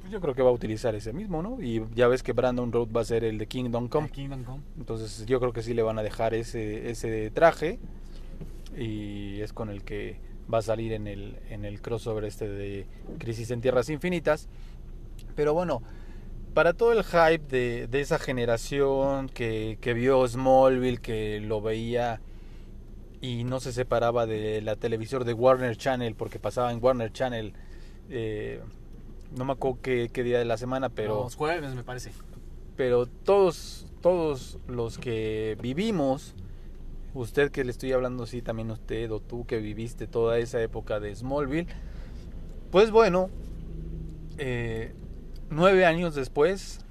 [0.01, 1.61] Pues Yo creo que va a utilizar ese mismo, ¿no?
[1.63, 4.11] Y ya ves que Brandon Road va a ser el de Kingdom Come.
[4.11, 4.63] Kingdom Come.
[4.79, 7.79] Entonces yo creo que sí le van a dejar ese, ese traje
[8.77, 10.19] y es con el que
[10.53, 12.87] va a salir en el, en el crossover este de
[13.19, 14.49] Crisis en Tierras Infinitas.
[15.37, 15.83] Pero bueno,
[16.55, 22.21] para todo el hype de, de esa generación que, que vio Smallville, que lo veía
[23.21, 27.53] y no se separaba de la televisor de Warner Channel porque pasaba en Warner Channel,
[28.09, 28.61] eh,
[29.37, 32.13] no me acuerdo qué, qué día de la semana, pero Los jueves, me parece.
[32.77, 36.35] pero todos todos los que vivimos
[37.14, 41.01] usted que le estoy hablando sí también usted o tú que viviste toda esa época
[41.01, 41.66] de Smallville
[42.70, 43.31] pues bueno
[44.38, 44.92] eh,
[45.51, 46.85] nueve años después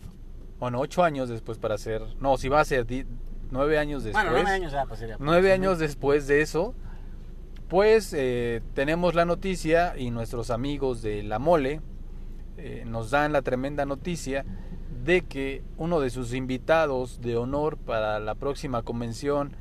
[0.60, 3.06] bueno ocho años después para ser no si va a ser di-
[3.52, 5.18] nueve años después Bueno, nueve años ya, pues sería.
[5.20, 6.74] nueve años después de eso
[7.70, 11.82] pues eh, tenemos la noticia y nuestros amigos de La Mole
[12.58, 14.44] eh, nos dan la tremenda noticia
[15.06, 19.56] de que uno de sus invitados de honor para la próxima convención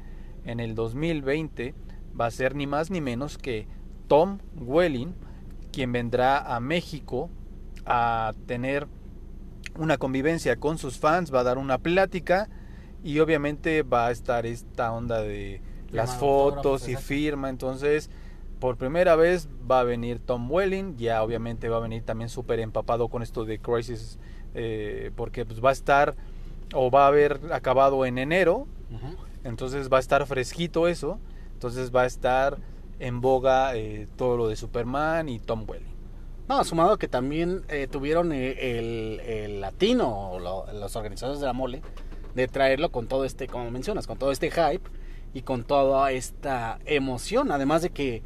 [0.49, 1.75] en el 2020
[2.19, 3.67] va a ser ni más ni menos que
[4.09, 5.15] Tom Welling,
[5.73, 7.31] quien vendrá a México
[7.85, 8.89] a tener
[9.77, 12.49] una convivencia con sus fans, va a dar una plática
[13.05, 15.61] y obviamente va a estar esta onda de
[15.93, 18.11] las fotos y firma, entonces
[18.59, 22.59] por primera vez va a venir Tom Welling, ya obviamente va a venir también súper
[22.59, 24.19] empapado con esto de Crisis,
[24.55, 26.17] eh, porque pues va a estar
[26.75, 28.67] o va a haber acabado en enero.
[29.49, 31.19] Entonces va a estar fresquito eso,
[31.53, 32.59] entonces va a estar
[32.99, 35.99] en boga eh, todo lo de Superman y Tom Welling.
[36.49, 41.83] No, sumado que también eh, tuvieron eh, el, el latino, los organizadores de la mole,
[42.35, 44.89] de traerlo con todo este, como mencionas, con todo este hype
[45.35, 47.53] y con toda esta emoción.
[47.53, 48.23] Además de que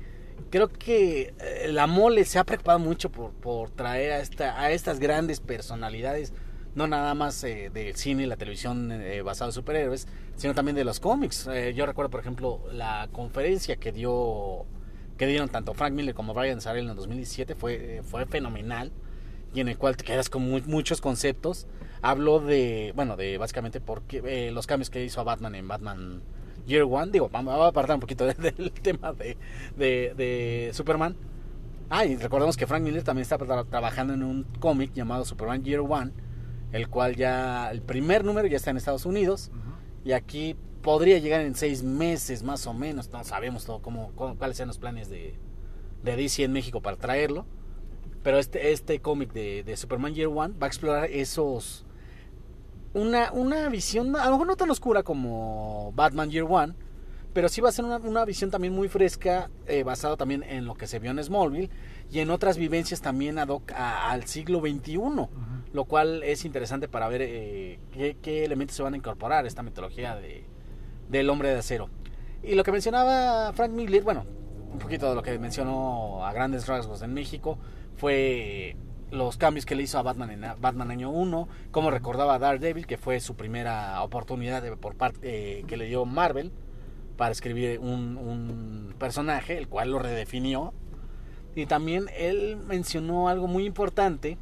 [0.51, 4.71] creo que eh, la mole se ha preocupado mucho por, por traer a, esta, a
[4.71, 6.33] estas grandes personalidades,
[6.75, 10.07] no nada más eh, del cine y la televisión eh, basado en superhéroes,
[10.37, 11.47] sino también de los cómics.
[11.53, 14.65] Eh, yo recuerdo, por ejemplo, la conferencia que dio
[15.19, 18.91] que dieron tanto Frank Miller como Brian Sarel en el 2017 fue, eh, fue fenomenal
[19.55, 21.67] y en el cual te quedas con mu- muchos conceptos.
[22.01, 26.23] Habló de, bueno, de básicamente porque, eh, los cambios que hizo a Batman en Batman
[26.67, 27.13] Year One.
[27.13, 29.37] Digo, vamos a apartar un poquito de- del tema de,
[29.77, 31.15] de, de Superman.
[31.91, 35.63] Ah, y recordemos que Frank Miller también está tra- trabajando en un cómic llamado Superman
[35.63, 36.11] Year One,
[36.73, 39.51] el cual ya, el primer número ya está en Estados Unidos.
[40.05, 43.11] Y aquí podría llegar en seis meses más o menos.
[43.11, 45.39] No sabemos todo cómo, cómo- cuáles sean los planes de,
[46.03, 47.47] de DC en México para traerlo.
[48.23, 51.85] Pero este, este cómic de, de Superman Year One va a explorar esos.
[52.95, 56.75] Una, una visión, a lo mejor no tan oscura como Batman Year One,
[57.33, 60.67] pero sí va a ser una, una visión también muy fresca, eh, basada también en
[60.67, 61.71] lo que se vio en Smallville
[62.12, 64.98] y en otras vivencias también ad hoc a- al siglo XXI
[65.72, 69.48] lo cual es interesante para ver eh, qué, qué elementos se van a incorporar a
[69.48, 70.44] esta mitología de,
[71.09, 71.88] del hombre de acero.
[72.42, 74.27] Y lo que mencionaba Frank Miller, bueno,
[74.70, 77.57] un poquito de lo que mencionó a grandes rasgos en México,
[77.96, 78.77] fue
[79.11, 82.87] los cambios que le hizo a Batman en Batman año 1, como recordaba a Daredevil,
[82.87, 85.18] que fue su primera oportunidad de- por parte
[85.61, 86.53] eh, que le dio Marvel
[87.16, 90.75] para escribir un, un personaje, el cual lo redefinió.
[91.55, 94.38] Y también él mencionó algo muy importante,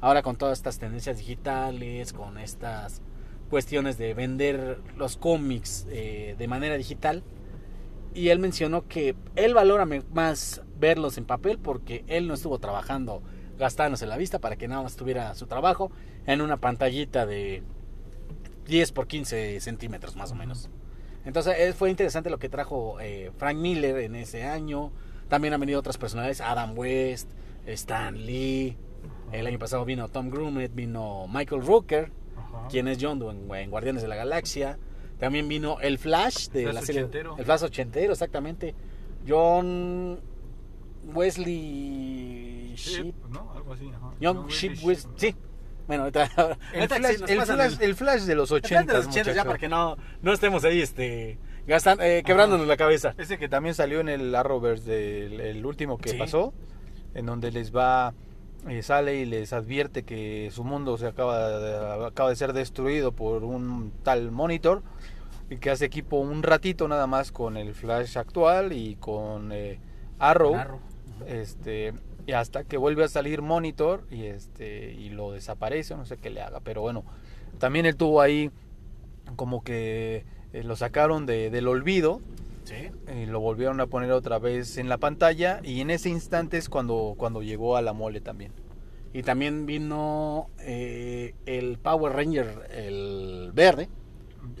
[0.00, 3.02] ahora con todas estas tendencias digitales, con estas
[3.50, 7.22] cuestiones de vender los cómics eh, de manera digital.
[8.14, 13.22] Y él mencionó que él valora más verlos en papel porque él no estuvo trabajando
[13.58, 15.90] gastándose la vista para que nada más tuviera su trabajo
[16.26, 17.62] en una pantallita de
[18.66, 20.70] 10 por 15 centímetros más o menos.
[21.24, 24.92] Entonces eh, fue interesante lo que trajo eh, Frank Miller en ese año.
[25.28, 27.30] También han venido otras personalidades, Adam West,
[27.66, 28.76] Stan Lee.
[29.32, 32.12] El año pasado vino Tom Grummett, vino Michael Rooker,
[32.70, 34.78] quien es John en, en Guardianes de la Galaxia.
[35.18, 37.00] También vino el Flash de Flash la serie.
[37.02, 37.36] ochentero.
[37.38, 38.74] El Flash ochentero, exactamente.
[39.26, 40.20] John
[41.44, 43.14] Wesley Sheep.
[43.30, 43.52] ¿no?
[43.52, 44.12] Algo así, ajá.
[44.22, 45.08] John No, Sheep Wesley West.
[45.16, 45.34] Sí.
[45.86, 49.06] Bueno, ahorita- El flash, el, flash, el flash de los el flash 80, de los
[49.08, 53.14] 80 ya para que no, no estemos ahí este, gastan- eh, quebrándonos la cabeza.
[53.18, 56.16] Ese que también salió en el Arrowverse del el último que Sí.
[56.18, 56.52] pasó,
[57.14, 58.14] en donde les va,
[58.68, 63.12] eh, sale y les advierte que su mundo se acaba de, acaba de ser destruido
[63.12, 64.82] por un tal monitor
[65.50, 69.78] y que hace equipo un ratito nada más con el Flash actual y con eh,
[70.18, 70.80] Arrow, Arrow.
[71.26, 71.92] este
[72.26, 76.30] y hasta que vuelve a salir Monitor y este y lo desaparece, no sé qué
[76.30, 77.04] le haga, pero bueno,
[77.58, 78.50] también él tuvo ahí
[79.36, 80.24] como que
[80.54, 82.20] eh, lo sacaron de, del olvido
[82.64, 82.88] Sí.
[83.14, 86.70] y lo volvieron a poner otra vez en la pantalla y en ese instante es
[86.70, 88.52] cuando, cuando llegó a la mole también.
[89.12, 93.88] Y también vino eh, el Power Ranger, el verde.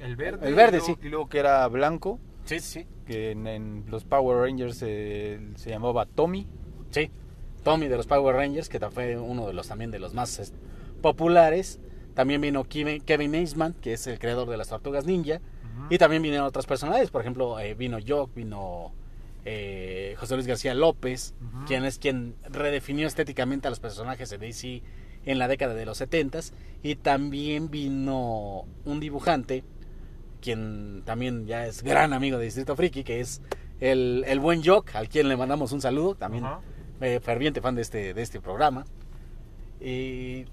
[0.02, 0.46] El verde.
[0.48, 1.06] El verde, y luego, sí.
[1.06, 5.70] Y luego que era blanco, Sí, sí, que en, en los Power Rangers eh, se
[5.70, 6.46] llamaba Tommy.
[6.90, 7.10] sí.
[7.62, 10.52] Tommy de los Power Rangers, que fue uno de los también de los más es,
[11.00, 11.80] populares.
[12.12, 15.40] También vino Kevin, Kevin Eastman, que es el creador de las Tortugas Ninja.
[15.90, 18.92] Y también vinieron otras personalidades, por ejemplo, eh, vino Jock, vino
[19.44, 21.34] eh, José Luis García López,
[21.66, 24.82] quien es quien redefinió estéticamente a los personajes de DC
[25.26, 26.40] en la década de los 70
[26.82, 29.64] y también vino un dibujante,
[30.40, 33.42] quien también ya es gran amigo de Distrito Friki, que es
[33.80, 36.44] el, el buen Jock, al quien le mandamos un saludo, también
[37.00, 38.84] eh, ferviente fan de este, de este programa.
[39.80, 40.46] Y,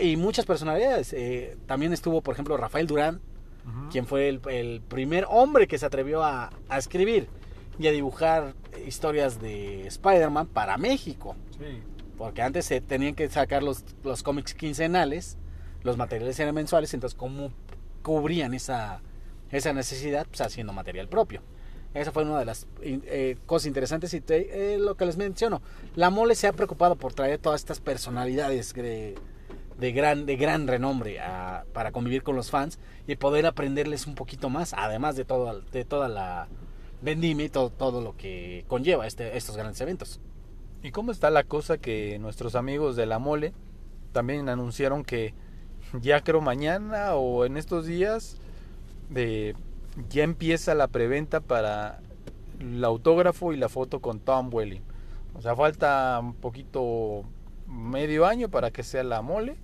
[0.00, 1.12] y muchas personalidades.
[1.12, 3.20] eh, también estuvo, por ejemplo, Rafael Durán,
[3.66, 3.88] Ujú.
[3.90, 7.28] quien fue el, el primer hombre que se atrevió a, a escribir
[7.78, 8.54] y a dibujar
[8.86, 11.34] historias de Spider-Man para México.
[11.58, 11.80] Sí.
[12.18, 15.36] Porque antes se tenían que sacar los, los cómics quincenales,
[15.82, 17.50] los materiales eran mensuales, entonces ¿cómo
[18.02, 19.00] cubrían esa,
[19.50, 20.26] esa necesidad?
[20.26, 21.40] Pues haciendo material propio.
[21.94, 25.62] Esa fue una de las eh, cosas interesantes y te- eh, lo que les menciono.
[25.94, 29.14] La mole se ha preocupado por traer todas estas personalidades de,
[29.78, 34.14] de gran, de gran renombre a- para convivir con los fans y poder aprenderles un
[34.14, 35.24] poquito más, además de,
[35.72, 36.48] de toda la
[37.02, 40.20] vendimia y todo, todo lo que conlleva este, estos grandes eventos.
[40.82, 43.52] ¿Y cómo está la cosa que nuestros amigos de la mole
[44.12, 45.34] también anunciaron que
[46.00, 48.36] ya creo mañana o en estos días
[49.10, 49.54] de
[50.08, 52.00] ya empieza la preventa para
[52.60, 54.82] el autógrafo y la foto con Tom Welling.
[55.34, 57.24] O sea, falta un poquito
[57.74, 59.56] medio año para que sea la mole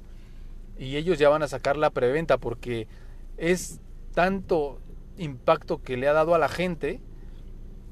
[0.79, 2.89] y ellos ya van a sacar la preventa porque
[3.37, 3.81] es
[4.15, 4.81] tanto
[5.19, 7.01] impacto que le ha dado a la gente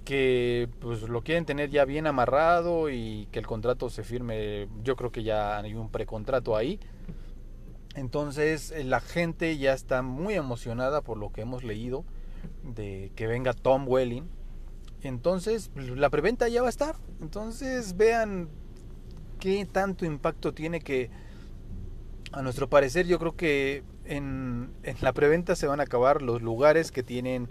[0.05, 4.97] que pues lo quieren tener ya bien amarrado y que el contrato se firme, yo
[4.97, 6.81] creo que ya hay un precontrato ahí.
[7.95, 12.07] Entonces eh, la gente ya está muy emocionada por lo que hemos leído
[12.63, 14.31] de que venga Tom Welling.
[15.03, 16.97] Entonces pues, la preventa ya va a estar.
[17.21, 18.49] Entonces vean
[19.39, 21.11] qué tanto impacto tiene que
[22.33, 26.43] a nuestro parecer yo creo que en, en la preventa se van a acabar los
[26.43, 27.49] lugares que tienen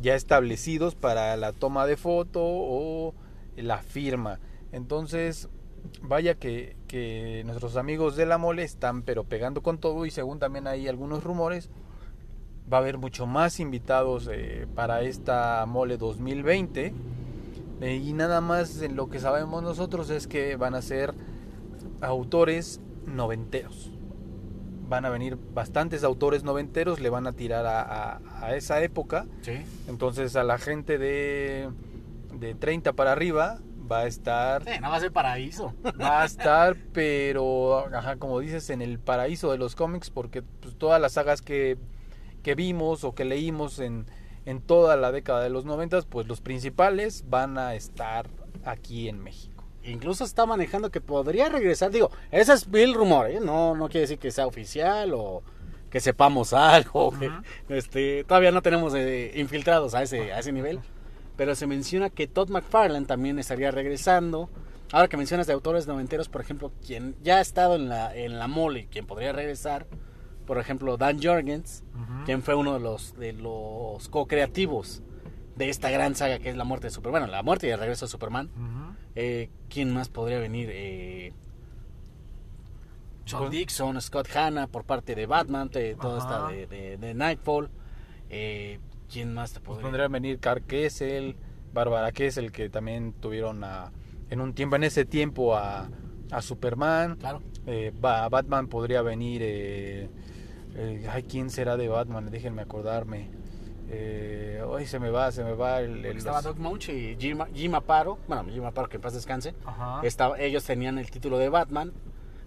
[0.00, 3.14] ya establecidos para la toma de foto o
[3.56, 4.38] la firma.
[4.72, 5.48] Entonces,
[6.02, 6.74] vaya que,
[7.44, 11.22] nuestros amigos de la mole están pero pegando con todo y según también hay algunos
[11.24, 11.70] rumores,
[12.72, 16.92] va a haber mucho más invitados eh, para esta mole 2020.
[17.80, 21.14] Eh, y nada más en lo que sabemos nosotros es que van a ser
[22.00, 23.90] autores noventeros.
[24.88, 29.26] Van a venir bastantes autores noventeros, le van a tirar a, a- a esa época.
[29.42, 29.58] Sí.
[29.88, 31.68] Entonces a la gente de,
[32.38, 33.58] de 30 para arriba
[33.90, 35.74] va a estar, Sí, no va a ser paraíso.
[36.00, 40.76] va a estar, pero, ajá, como dices, en el paraíso de los cómics, porque pues,
[40.76, 41.78] todas las sagas que,
[42.42, 44.06] que vimos o que leímos en,
[44.46, 48.26] en toda la década de los 90, pues los principales van a estar
[48.64, 49.64] aquí en México.
[49.82, 51.90] Incluso está manejando que podría regresar.
[51.90, 53.40] Digo, ese es el rumor, ¿eh?
[53.40, 55.42] No, no quiere decir que sea oficial o
[55.90, 57.12] que sepamos algo.
[57.18, 57.30] que,
[57.68, 60.80] este, todavía no tenemos eh, infiltrados a ese, a ese nivel.
[61.36, 64.48] Pero se menciona que Todd McFarlane también estaría regresando.
[64.92, 68.38] Ahora que mencionas de autores noventeros, por ejemplo, quien ya ha estado en la, en
[68.38, 69.86] la mole, quien podría regresar,
[70.46, 71.82] por ejemplo, Dan Jorgens,
[72.24, 75.02] quien fue uno de los, de los co-creativos
[75.56, 77.22] de esta gran saga que es la muerte de Superman.
[77.22, 78.50] Bueno, la muerte y el regreso de Superman.
[79.14, 80.68] Eh, ¿Quién más podría venir?
[80.72, 81.32] Eh,
[83.28, 87.14] John Pues- Dixon, Scott Hanna por parte de Batman, de, toda esta de, de- de
[87.14, 87.70] Nightfall.
[88.30, 88.78] Eh,
[89.12, 91.36] ¿Quién más te Pues podría podría venir Carl Kessel,
[91.72, 93.92] Bárbara Kessel, que también tuvieron a-
[94.30, 95.88] en un tiempo, en ese tiempo a,
[96.30, 97.16] a Superman.
[97.16, 97.42] Claro.
[97.66, 99.40] Eh, Ba- Batman podría venir.
[99.44, 100.08] Eh,
[100.76, 102.30] eh, ay, ¿quién será de Batman?
[102.30, 103.30] Déjenme acordarme.
[103.88, 106.04] Eh, ay, se me va, se me va el.
[106.04, 108.18] el- Estaba Doug Munch y Jim, Jim Aparo.
[108.28, 109.54] Bueno, Jim Aparo, que en paz descanse.
[109.64, 110.00] Ajá.
[110.04, 111.92] Estaba, ellos tenían el título de Batman.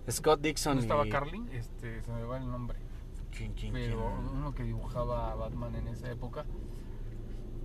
[0.09, 1.09] Scott Dixon ¿No estaba y...
[1.09, 1.47] Carlin?
[1.51, 2.77] Este, se me va el nombre.
[3.31, 4.37] ¿Quién, quién, Pero quién?
[4.37, 6.45] uno que dibujaba a Batman en esa época.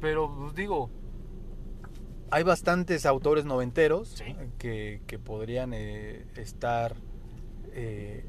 [0.01, 0.91] Pero, pues digo,
[2.31, 4.37] hay bastantes autores noventeros Sí.
[4.59, 6.95] que, que podrían eh, estar
[7.73, 8.27] eh,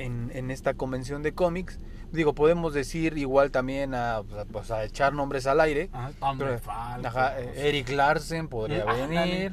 [0.00, 1.78] en, en esta convención de cómics.
[2.12, 5.90] Digo, podemos decir igual también a, pues, a echar nombres al aire.
[5.92, 9.08] Ajá, Pero, McFarlane, ajá, pues, eh, Eric Larsen podría ándale.
[9.30, 9.52] venir.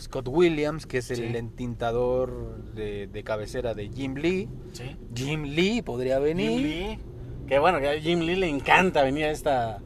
[0.00, 1.36] Scott Williams, que es el Sí.
[1.36, 4.48] entintador de, de cabecera de Jim Lee.
[4.72, 4.96] Sí.
[5.14, 6.50] Jim Lee podría venir.
[6.50, 6.98] Jim Lee.
[7.46, 9.80] Que bueno, que a Jim Lee le encanta venir a esta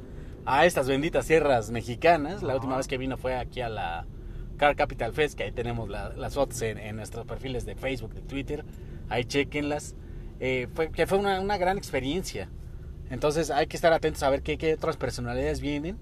[0.46, 2.42] a estas benditas tierras mexicanas.
[2.42, 4.06] La última vez que vino fue aquí a la
[4.56, 8.14] Car Capital Fest, que ahí tenemos la- las fotos en, en nuestros perfiles de Facebook,
[8.14, 8.64] de Twitter.
[9.08, 9.94] Ahí chequenlas.
[10.40, 12.48] Eh, fue, que fue una, una gran experiencia.
[13.10, 15.98] Entonces hay que estar atentos a ver qué, qué otras personalidades vienen.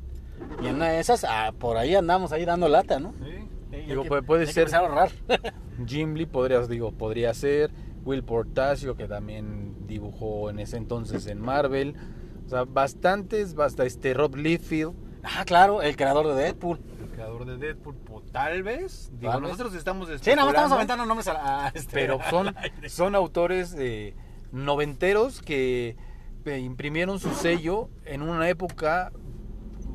[0.62, 3.14] Y en una de esas, ah, por ahí andamos ahí dando lata, ¿no?
[3.24, 3.78] Sí.
[3.86, 5.10] Digo, que- puede, que ser a ahorrar.
[5.86, 7.70] Jim Lee, podría, digo, podría ser
[8.04, 11.94] Will Portacio, que también dibujó en ese entonces en Marvel.
[12.46, 16.78] O sea, bastantes, basta este Rob Liefeld, ah, claro, el creador de Deadpool.
[17.16, 19.10] Creador de Deadpool, po- tal vez.
[19.18, 19.50] Digo, Tal vez.
[19.50, 22.54] nosotros estamos Sí, nada más estamos aventando nombres a, a este- pero son,
[22.88, 24.14] son autores eh,
[24.52, 25.96] noventeros que
[26.44, 29.10] eh, imprimieron su sello en una época,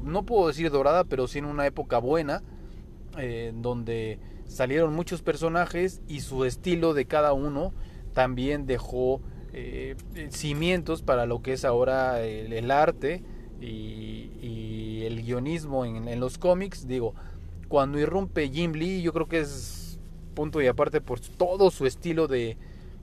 [0.04, 2.44] no puedo decir dorada, pero sí en una época buena,
[3.18, 7.74] eh, donde salieron muchos personajes y su estilo de cada uno
[8.14, 9.22] también dejó
[9.54, 9.96] eh,
[10.30, 13.24] cimientos para lo que es ahora el, el arte
[13.62, 17.14] y, y el guionismo en, en los cómics, digo,
[17.68, 20.00] cuando irrumpe Jim Lee, yo creo que es
[20.34, 22.58] punto y aparte por todo su estilo de,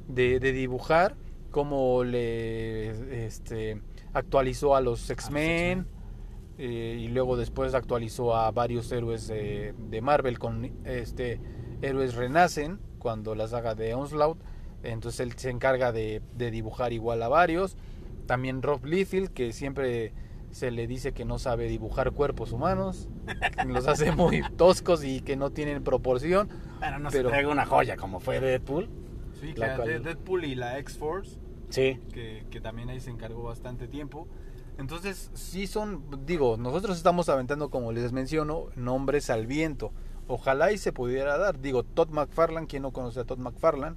[0.09, 1.16] de, de dibujar,
[1.50, 3.80] como le este,
[4.12, 5.86] actualizó a los X-Men.
[6.59, 11.40] eh, y luego después actualizó a varios héroes de, de Marvel con este
[11.82, 14.38] héroes renacen cuando la saga de Onslaught
[14.82, 17.76] entonces él se encarga de, de dibujar igual a varios
[18.26, 20.12] también Rob Liefeld que siempre
[20.51, 23.09] se le dice que no sabe dibujar cuerpos humanos
[23.66, 27.66] los hace muy toscos y que no tienen proporción Bueno, no Pero- se traiga una
[27.66, 28.88] joya como fue Deadpool.
[29.40, 31.38] Sí, La que cual- de Deadpool y la X-Force,
[31.68, 32.01] Sí.
[32.12, 34.26] que, que también ahí se encargó bastante tiempo.
[34.78, 39.92] Entonces, sí son, digo, nosotros estamos aventando, como les menciono, nombres al viento.
[40.28, 41.61] Ojalá y se pudiera dar.
[41.61, 43.96] Digo, Todd McFarlane, quien no conoce a Todd McFarlane,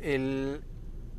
[0.00, 0.62] el,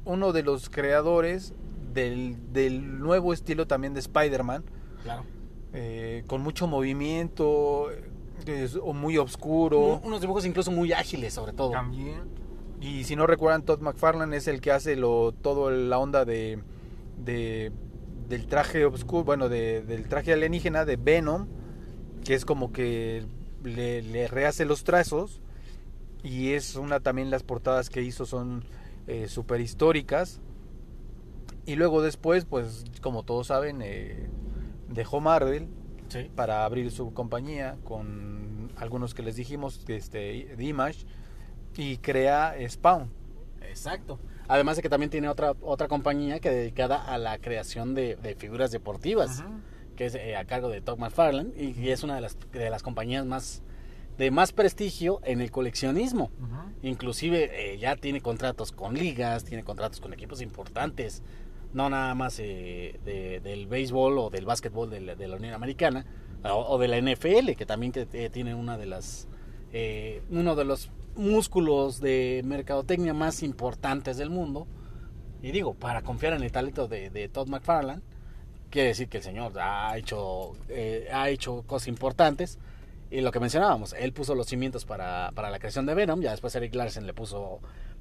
[0.06, 1.54] uno de los creadores
[1.94, 4.64] del, del nuevo estilo también de Spider-Man,
[5.04, 5.24] Claro.
[5.74, 9.80] eh, con mucho movimiento, eh, es- o muy oscuro.
[9.98, 11.72] Un- unos dibujos incluso muy ágiles, sobre todo.
[11.72, 12.22] También.
[12.82, 16.60] Y si no recuerdan, Todd McFarlane es el que hace lo todo la onda de,
[17.24, 17.72] de-
[18.30, 21.48] del traje oscuro, bueno, de- del traje alienígena de Venom,
[22.24, 23.26] que es como que
[23.64, 25.42] le, le rehace los trazos.
[26.24, 28.64] Y es una también las portadas que hizo son
[29.28, 30.40] super históricas.
[31.70, 34.28] Y luego después, pues como todos saben, eh,
[34.88, 35.68] dejó Marvel
[36.08, 36.28] Sí.
[36.36, 41.06] para abrir su compañía con algunos que les dijimos este de Image
[41.78, 43.12] y crea Spawn
[43.62, 44.20] Exacto.
[44.48, 48.34] Además de que también tiene otra otra compañía que dedicada a la creación de, de
[48.34, 49.44] figuras deportivas,
[49.96, 52.70] que es eh, a cargo de Todd McFarlane y, y es una de las de
[52.72, 53.62] las compañías más
[54.18, 56.32] de más prestigio en el coleccionismo.
[56.82, 61.22] Inclusive eh, ya tiene contratos con ligas, tiene contratos con equipos importantes,
[61.74, 66.06] no nada más eh, de- del béisbol o del básquetbol de la, Unión Americana
[66.44, 67.92] o, de la NFL, que también
[68.32, 69.28] tiene una de las
[69.72, 74.68] eh, uno de los músculos de mercadotecnia más importantes del mundo.
[75.42, 78.02] Y digo, para confiar en el talento de, Todd McFarlane,
[78.70, 82.58] quiere decir que el señor ha hecho, eh, ha hecho cosas importantes.
[83.12, 86.32] Y lo que mencionábamos, él puso los cimientos para, para la creación de Venom, ya
[86.32, 87.60] después Eric Larsen le puso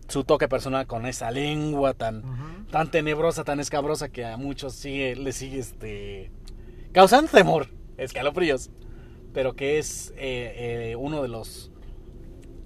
[0.09, 5.15] su toque personal con esa lengua tan, tan tenebrosa, tan escabrosa que a muchos sigue,
[5.17, 6.31] le sigue este
[6.93, 8.71] causando temor, escalofríos,
[9.33, 11.71] pero que es eh, eh, uno de los,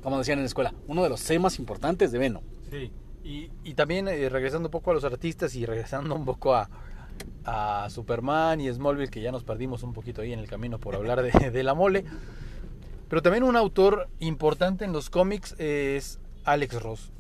[0.03, 2.45] como decían en la escuela, uno de los más importantes de Venom.
[2.71, 2.93] Sí,
[3.25, 6.71] y, y también eh, regresando un poco a los artistas y regresando un poco a,
[7.45, 10.95] a Superman y Smallville, que ya nos perdimos un poquito ahí en el camino por
[10.95, 12.05] hablar de, de la mole.
[13.09, 17.13] Pero también un autor importante en los cómics es Alex Ross.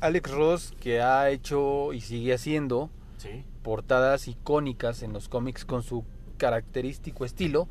[0.00, 3.44] Alex Ross que ha hecho y sigue haciendo Sí.
[3.62, 6.04] portadas icónicas en los cómics con su
[6.36, 7.66] característico estilo.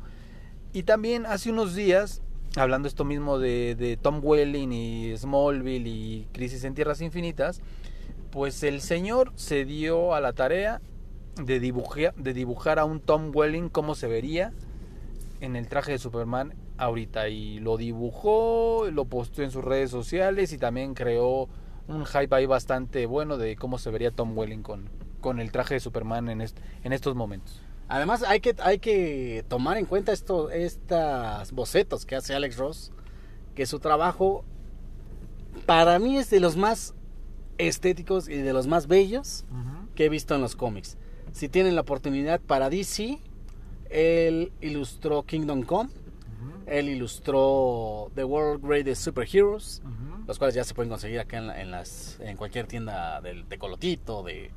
[0.72, 2.20] Y también hace unos días,
[2.56, 7.60] hablando esto mismo de, de Tom Welling y Smallville y Crisis en Tierras Infinitas,
[8.30, 10.82] pues el señor se dio a la tarea
[11.42, 14.52] de dibujar, de dibujar a un Tom Welling como se vería
[15.40, 17.28] en el traje de Superman ahorita.
[17.28, 21.48] Y lo dibujó, lo posteó en sus redes sociales y también creó
[21.88, 24.88] un hype ahí bastante bueno de cómo se vería Tom Welling con,
[25.20, 27.60] con el traje de Superman en, est- en estos momentos.
[27.88, 32.92] Además hay que, hay que tomar en cuenta esto, estas bocetos que hace Alex Ross,
[33.54, 34.44] que su trabajo
[35.66, 36.94] para mí es de los más
[37.58, 39.44] estéticos y de los más bellos
[39.94, 40.96] que he visto en los cómics.
[41.32, 43.18] Si tienen la oportunidad para DC,
[43.90, 45.90] él ilustró Kingdom Come,
[46.66, 49.82] él ilustró The World Greatest Superheroes,
[50.26, 54.22] los cuales ya se pueden conseguir acá en, en las, en cualquier tienda del Tecolotito,
[54.22, 54.50] de,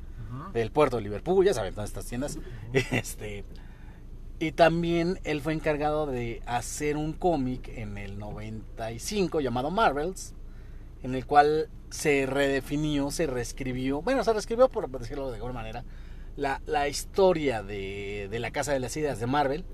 [0.52, 2.38] del puerto de Liverpool, ya saben, todas estas tiendas.
[2.72, 3.44] Este,
[4.38, 10.34] y también él fue encargado de hacer un cómic en el 95 llamado Marvels,
[11.02, 15.84] en el cual se redefinió, se reescribió, bueno, se reescribió por decirlo de alguna manera,
[16.36, 19.64] la, la historia de, de la Casa de las Ideas de Marvel,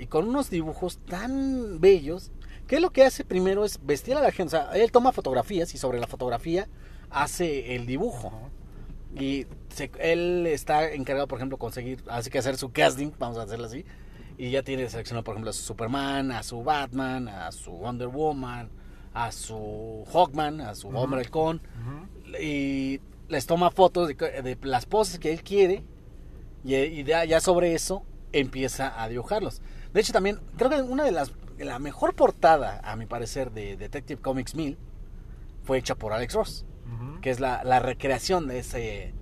[0.00, 2.30] y con unos dibujos tan bellos,
[2.66, 5.74] que lo que hace primero es vestir a la gente, o sea, él toma fotografías
[5.74, 6.68] y sobre la fotografía
[7.10, 8.32] hace el dibujo.
[9.18, 13.42] Y se- él está encargado, por ejemplo, conseguir, así que hacer su casting, vamos a
[13.42, 13.84] hacerlo así.
[14.38, 18.08] Y ya tiene seleccionado, por ejemplo, a su Superman, a su Batman, a su Wonder
[18.08, 18.70] Woman,
[19.12, 21.60] a su Hawkman, a su Hombre Halcón.
[22.40, 25.82] Y les toma fotos de, de las poses que él quiere.
[26.64, 29.60] Y, ya sobre eso empieza a dibujarlos.
[29.92, 31.32] De hecho, también creo que una de las.
[31.58, 34.78] La mejor portada, a mi parecer, de Detective Comics 1000
[35.62, 36.64] fue hecha por Alex Ross
[37.20, 39.14] que es la, la recreación de ese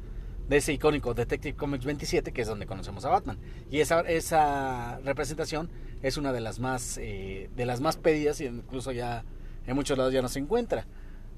[0.49, 3.39] de ese icónico Detective Comics 27, que es donde conocemos a Batman.
[3.71, 8.47] Y esa, esa representación es una de las más eh, de las más pedidas y
[8.47, 9.27] incluso ya
[9.67, 10.87] en muchos lados ya no se encuentra.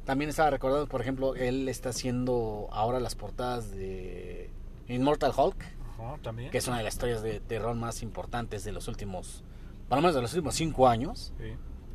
[0.05, 4.51] También estaba recordando, por ejemplo, él está haciendo ahora las portadas de
[4.87, 5.57] Immortal Hulk,
[6.01, 6.51] Ajá, también.
[6.51, 9.45] que es una de las historias de terror más importantes de los últimos,
[9.89, 11.33] por lo menos de los últimos cinco años.
[11.39, 11.53] Sí.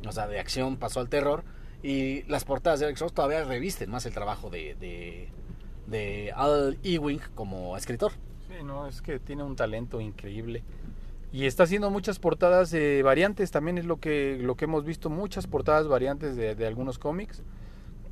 [0.08, 1.44] O sea, de acción pasó al terror.
[1.82, 5.28] Y las portadas de Alex Ross todavía revisten más el trabajo de, de,
[5.86, 8.12] de Al Ewing como escritor.
[8.48, 10.62] Sí, no, es que tiene un talento increíble.
[11.32, 15.10] Y está haciendo muchas portadas eh, variantes, también es lo que, lo que hemos visto,
[15.10, 17.42] muchas portadas variantes de, de algunos cómics.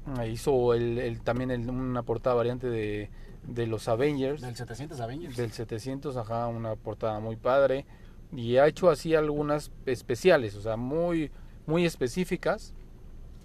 [0.06, 3.08] Ah, Hizo el, el- también el- una portada variante de,
[3.46, 5.36] de los Avengers, Del 700 Avengers.
[5.36, 7.86] del 700, ajá, una portada muy padre.
[8.32, 11.30] Y ha hecho así algunas especiales, o sea, muy,
[11.66, 12.74] muy específicas,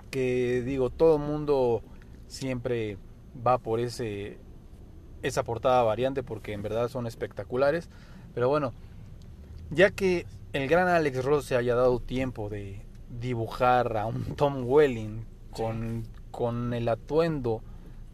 [0.10, 1.84] que digo, todo mundo
[2.28, 2.98] siempre
[3.46, 4.38] va por ese,
[5.22, 7.90] esa portada variante porque en verdad son espectaculares.
[8.34, 8.74] Pero bueno,
[9.70, 12.82] ya que el gran Alex Ross se haya dado tiempo de
[13.20, 17.62] dibujar a un Tom Welling con, con el atuendo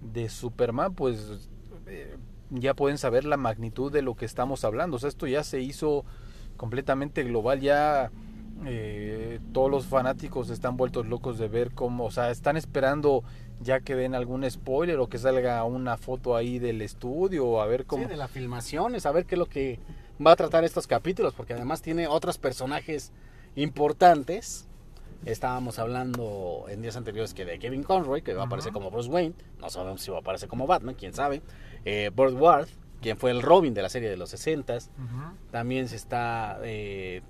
[0.02, 1.50] de Superman, pues
[1.88, 2.18] eh,
[2.50, 4.98] ya pueden saber la magnitud de lo que estamos hablando.
[4.98, 6.06] O sea, esto ya se hizo
[6.58, 8.12] completamente global, ya
[8.66, 13.24] eh, todos los fanáticos están vueltos locos de ver cómo, o sea, están esperando
[13.62, 17.86] ya que den algún spoiler o que salga una foto ahí del estudio a ver
[17.86, 18.04] cómo...
[18.04, 19.80] Sí, de las filmaciones, a ver qué es lo que
[20.26, 23.12] va a tratar estos capítulos, porque además tiene otros personajes
[23.56, 24.68] importantes.
[25.26, 29.10] Estábamos hablando en días anteriores que de Kevin Conroy, que va a aparecer como Bruce
[29.10, 31.42] Wayne, no sabemos si va a aparecer como Batman, quién sabe.
[31.86, 32.68] Eh, Burt Ward,
[33.02, 34.90] quien fue el Robin de la serie de los 60s.
[34.98, 35.38] Ujú.
[35.52, 37.22] También se está eh,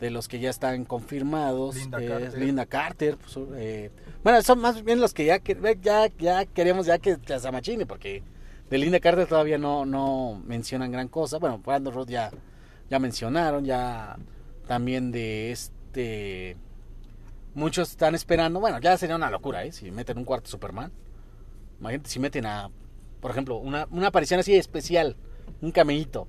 [0.00, 1.76] de los que ya están confirmados.
[1.76, 2.38] Linda eh, Carter.
[2.38, 3.16] Linda Carter.
[3.16, 3.90] pues, eh,
[4.24, 5.40] bueno, son más bien los que ya,
[5.80, 8.22] ya, ya queremos ya que se amachine, porque
[8.68, 11.38] de Linda Carter todavía no, no mencionan gran cosa.
[11.38, 12.30] Bueno, Brandon Roth ya,
[12.88, 14.16] ya mencionaron, ya
[14.66, 16.56] también de este...
[17.52, 19.72] Muchos están esperando, bueno, ya sería una locura, ¿eh?
[19.72, 20.92] Si meten un cuarto Superman.
[21.80, 22.70] Imagínate si meten a,
[23.20, 25.16] por ejemplo, una, una aparición así especial,
[25.60, 26.28] un cameíto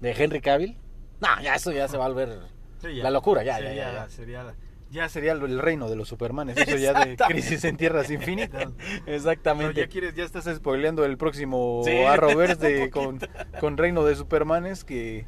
[0.00, 0.76] de Henry Cavill.
[1.20, 2.38] No, ya eso ya se va a volver
[2.82, 3.02] Sí, ya.
[3.02, 4.08] la locura, ya, ya, sería, ya, ya.
[4.08, 4.54] Sería,
[4.90, 7.16] ya sería el reino de los Supermanes, eso ya de.
[7.16, 8.68] Crisis en Tierras Infinitas.
[9.04, 9.80] Pero Exactamente.
[9.80, 13.18] ya quieres, ya estás spoileando el próximo Sí, Arrowverse de, con,
[13.60, 15.26] con Reino de Supermanes que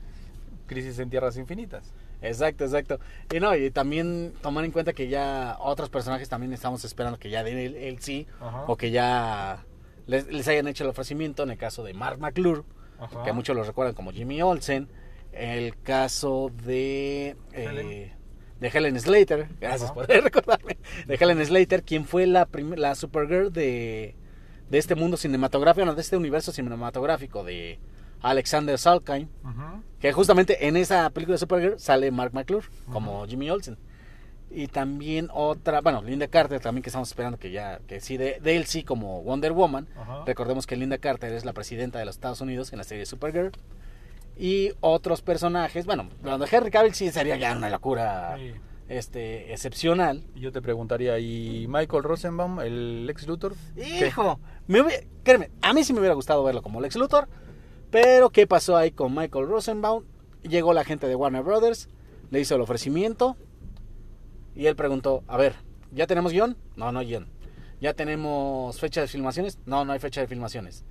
[0.66, 1.92] Crisis en Tierras Infinitas.
[2.22, 3.01] Exacto, exacto.
[3.34, 7.30] Y no, y también tomar en cuenta que ya otros personajes también estamos esperando que
[7.30, 8.64] ya den el, el sí Ajá.
[8.68, 9.64] o que ya
[10.11, 12.62] les, les hayan hecho el ofrecimiento en el caso de Mark McClure,
[12.98, 13.22] Ajá.
[13.24, 14.88] que muchos lo recuerdan como Jimmy Olsen,
[15.32, 18.12] el caso de eh, Helen.
[18.61, 19.94] de Helen Slater, gracias Ajá.
[19.94, 24.16] por recordarme, de Helen Slater, quien fue la la Supergirl de
[24.68, 27.80] de este mundo cinematográfico, no, de este universo cinematográfico de
[28.22, 29.28] Alexander Salkind,
[29.98, 33.76] que justamente en esa película de Supergirl sale Mark McClure como Jimmy Olsen.
[34.53, 38.40] Y también otra, bueno, Linda Carter también que estamos esperando que ya, que sí, de,
[38.40, 39.86] de él sí como Wonder Woman.
[39.96, 40.24] Ajá.
[40.26, 43.53] Recordemos que Linda Carter es la presidenta de los Estados Unidos en la serie Supergirl.
[44.36, 48.53] Y otros personajes, bueno, lo de Henry Cavill sí sería ya una locura Sí.
[48.88, 50.24] este, excepcional.
[50.34, 53.55] Y Yo te preguntaría, ¿y Michael Rosenbaum, el ex Luthor?
[53.76, 57.28] Hijo, me hubiera- créeme, a mí sí me hubiera gustado verlo como Lex Luthor,
[57.90, 60.05] pero ¿qué pasó ahí con Michael Rosenbaum?
[60.42, 61.88] Llegó la gente de Warner Brothers,
[62.30, 63.36] le hizo el ofrecimiento
[64.55, 65.55] y él preguntó, a ver,
[65.92, 66.57] ¿ya tenemos guion?
[66.76, 67.28] No, no hay guion.
[67.80, 69.59] ¿Ya tenemos fecha de filmaciones?
[69.64, 70.84] No, no hay fecha de filmaciones.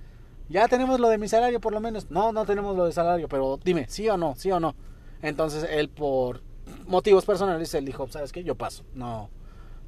[0.48, 2.10] ¿Ya tenemos lo de mi salario por lo menos?
[2.10, 4.34] No, no tenemos lo de salario, pero dime, ¿sí o no?
[4.34, 4.74] ¿Sí o no?
[5.22, 6.42] Entonces él por
[6.86, 8.42] motivos personales, él dijo, ¿sabes qué?
[8.42, 9.30] Yo paso, no,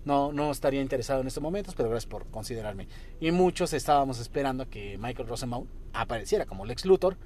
[0.05, 2.87] no, no estaría interesado en estos momentos, pero gracias por considerarme.
[3.21, 7.17] Y muchos estábamos esperando que Michael Rosenbaum apareciera como Lex Luthor.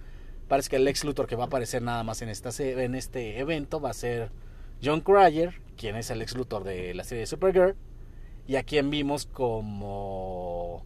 [0.48, 3.38] Parece que el Lex Luthor que va a aparecer nada más en, esta, en este
[3.38, 4.30] evento va a ser
[4.82, 7.74] John Cryer, quien es el Lex Luthor de la serie de Supergirl,
[8.46, 10.84] y a quien vimos como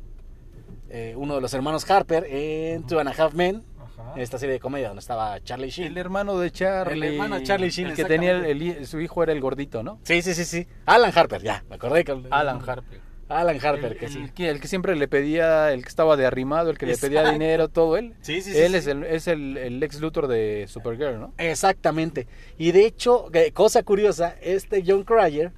[0.88, 4.14] eh, uno de los hermanos Harper en Two and a Half Men, Ajá.
[4.16, 5.98] esta serie de comedia donde estaba Charlie El Sheen.
[5.98, 7.06] hermano de Charlie.
[7.08, 9.98] El hermano de Charlie Sheen, El que tenía el- su hijo era el gordito, ¿no?
[10.04, 10.66] Sí, sí, sí, sí.
[10.86, 12.04] Alan Harper, ya, me acordé.
[12.04, 12.18] Que...
[12.30, 13.00] Alan Harper.
[13.30, 14.28] Alan Harper, el, que sí.
[14.38, 17.68] el que siempre le pedía, el que estaba de arrimado, el que le pedía dinero,
[17.68, 18.14] todo él.
[18.22, 18.78] Sí, sí, sí, él sí.
[18.78, 21.32] es el, es el, el ex Luthor de Supergirl, ¿no?
[21.38, 22.26] Exactamente.
[22.58, 25.52] Y de hecho, eh, cosa curiosa, este John Cryer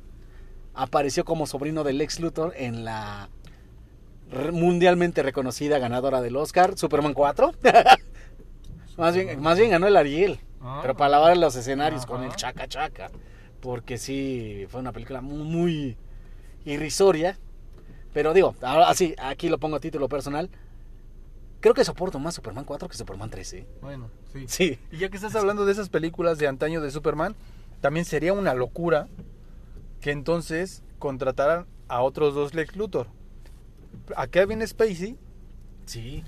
[0.74, 3.28] apareció como sobrino del ex Luthor en la
[4.52, 7.52] mundialmente reconocida ganadora del Oscar, Superman 4.
[8.96, 10.78] más, bien, más bien ganó el Ariel, Ah.
[10.80, 13.10] pero para lavar los escenarios con el chaca chaca.
[13.60, 15.96] Porque sí, fue una película muy, muy
[16.64, 17.38] irrisoria.
[18.12, 20.50] Pero digo, ahora sí, aquí lo pongo a título personal.
[21.60, 23.66] Creo que soporto más Superman 4 que Superman 3, ¿eh?
[23.80, 24.44] Bueno, sí.
[24.48, 24.78] Sí.
[24.90, 27.36] Y ya que estás hablando de esas películas de antaño de Superman,
[27.80, 29.06] también sería una locura
[30.00, 33.06] que entonces contrataran a otros dos Lex Luthor.
[34.16, 35.16] A Kevin Spacey,
[35.86, 36.24] Sí.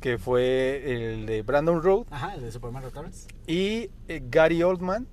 [0.00, 3.26] que fue el de Brandon Road, Ajá, el de Superman Returns.
[3.46, 5.06] y eh, Gary Oldman.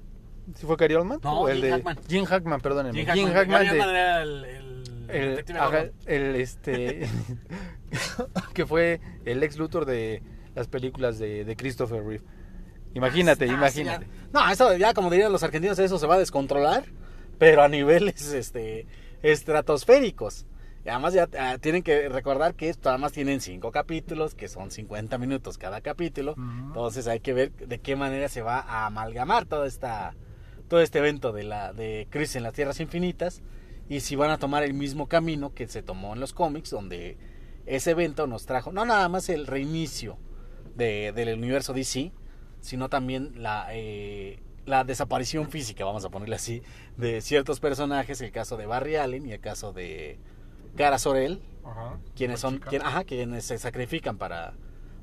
[0.56, 1.20] ¿Sí fue Gary Oldman?
[1.24, 2.00] No, O el Jim de Hackman.
[2.08, 3.00] Jim Hackman, perdónenme.
[3.06, 4.67] Jim Jim Hackman, Hackman de- era el, el
[5.10, 7.08] el, este
[8.54, 10.22] que fue el ex Luthor de
[10.56, 12.24] las películas de, de Christopher Reeve.
[12.94, 14.08] Imagínate, Ah, imagínate.
[14.34, 16.86] No, eso ya como dirían los argentinos, eso se va a descontrolar,
[17.38, 18.88] pero a niveles este
[19.22, 20.46] estratosféricos.
[20.86, 24.72] Y además ya ah, tienen que recordar que esto además tienen cinco capítulos, que son
[24.72, 26.36] 50 minutos cada capítulo.
[26.38, 30.16] Entonces hay que ver de qué manera se va a amalgamar toda esta
[30.70, 33.42] todo este evento de la de Crisis en las Tierras Infinitas
[33.90, 37.18] y si van a tomar el mismo camino que se tomó en los cómics donde
[37.66, 40.18] ese evento nos trajo no nada más el reinicio
[40.76, 42.12] de- del universo DC
[42.62, 46.62] sino también la eh, la desaparición física vamos a ponerle así
[46.98, 50.20] de ciertos personajes el caso de Barry Allen y el caso de
[50.76, 51.98] Gara Sorel Ajá.
[52.16, 54.54] quienes son quien- ajá, quienes se sacrifican para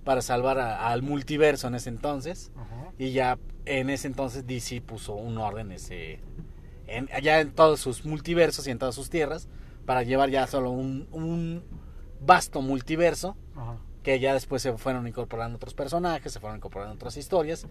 [0.05, 2.93] para salvar a- al multiverso en ese entonces Ajá.
[2.99, 6.20] y ya en ese entonces DC puso un orden ese
[6.87, 9.49] en, allá en todos sus multiversos y en todas sus tierras
[9.87, 11.62] para llevar ya solo un, un
[12.20, 13.76] vasto multiverso Ajá.
[14.03, 17.66] que ya después se fueron incorporando otros personajes, se fueron incorporando otras historias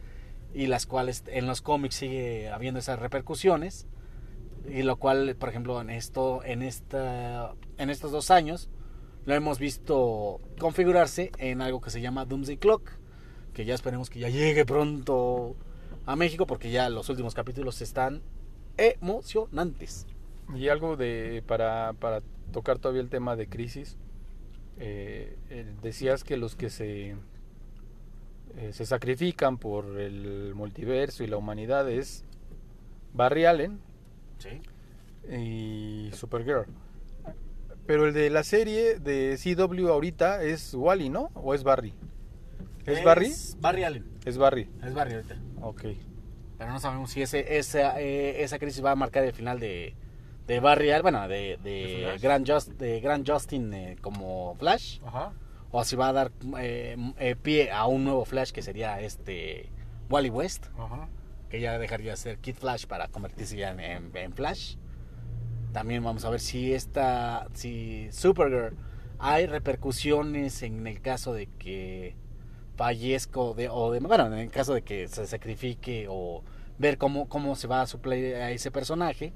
[0.54, 3.88] y las cuales en los cómics sigue habiendo esas repercusiones
[4.68, 8.70] y lo cual por ejemplo en esto en esta en estos dos años
[9.26, 12.92] lo hemos visto configurarse en algo que se llama Doomsday Clock
[13.54, 15.56] que ya esperemos que ya llegue pronto
[16.06, 18.22] a México porque ya los últimos capítulos están
[18.78, 20.06] emocionantes
[20.56, 22.22] Y algo de para, para
[22.52, 23.98] tocar todavía el tema de crisis,
[24.78, 27.16] eh, eh, decías que los que se
[28.56, 32.24] eh, se sacrifican por el multiverso y la humanidad es
[33.14, 33.80] Barry Allen
[34.38, 34.62] sí
[35.32, 36.66] y Supergirl.
[37.86, 41.32] Pero el de la serie de CW ahorita es Wally, ¿no?
[41.34, 41.94] ¿O es Barry?
[42.86, 43.32] ¿Es, Barry?
[43.60, 44.70] Barry Allen Es Barry.
[44.84, 45.84] es Barry ahorita Ok.
[46.64, 49.96] Pero no sabemos si ese, esa, eh, esa crisis va a marcar el final de,
[50.48, 52.18] de Barry Allen, bueno, de, ¿De?
[52.22, 55.34] Grand, Just, de Grand Justin eh, como Flash, Ajá.
[55.72, 59.70] o si va a dar eh, eh, pie a un nuevo Flash que sería este
[60.10, 61.10] Wally West, Ajá.
[61.50, 64.78] que ya dejaría de ser Kid Flash para convertirse ya en, en- en Flash.
[65.74, 68.78] También vamos a ver si esta, si Supergirl,
[69.20, 72.16] hay repercusiones en el caso de que
[72.78, 76.42] fallezco de, o de, bueno, en el caso de que se sacrifique o
[76.78, 79.34] ver cómo, cómo se va a suplir a ese personaje.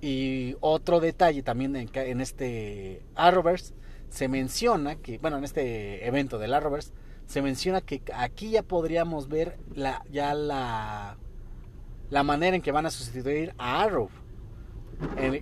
[0.00, 3.74] Y otro detalle también en, en este Arrowverse
[4.08, 6.92] se menciona que, bueno, en este evento del Arrowverse
[7.26, 11.16] se menciona que aquí ya podríamos ver la, ya la,
[12.10, 14.10] la manera en que van a sustituir a Arrow.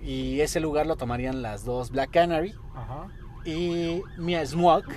[0.03, 3.07] Y ese lugar lo tomarían las dos Black Canary Ajá.
[3.43, 4.87] y Mia Smoke,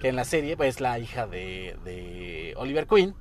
[0.00, 3.14] que en la serie pues, es la hija de, de Oliver Queen,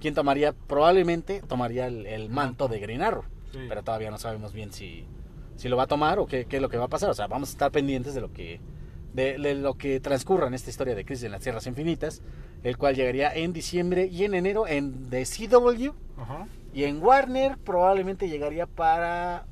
[0.00, 3.24] quien tomaría, probablemente tomaría el, el manto de Green Arrow.
[3.52, 3.60] Sí.
[3.68, 5.04] Pero todavía no sabemos bien si,
[5.56, 7.10] si lo va a tomar o qué, qué es lo que va a pasar.
[7.10, 8.60] O sea, vamos a estar pendientes de lo que
[9.12, 12.20] de, de lo que transcurra en esta historia de Crisis en las Tierras Infinitas,
[12.64, 15.90] el cual llegaría en diciembre y en enero en The CW
[16.20, 16.48] Ajá.
[16.74, 19.46] y en Warner probablemente llegaría para.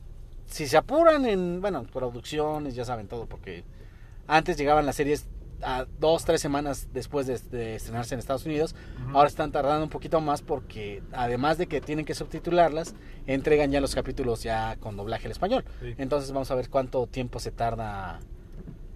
[0.46, 1.60] Si se apuran en.
[1.60, 3.62] Bueno, producciones, ya saben todo, porque
[4.26, 5.26] antes llegaban las series
[5.62, 8.74] a dos, tres semanas después de, de estrenarse en Estados Unidos.
[9.12, 12.94] Ahora están tardando un poquito más porque, además de que tienen que subtitularlas,
[13.26, 15.64] entregan ya los capítulos ya con doblaje al español.
[15.80, 15.94] Sí.
[15.98, 18.20] Entonces vamos a ver cuánto tiempo se tarda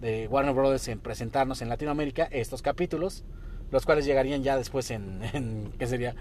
[0.00, 3.24] de Warner Brothers en presentarnos en Latinoamérica estos capítulos,
[3.70, 6.14] los cuales llegarían ya después en, en ¿qué sería?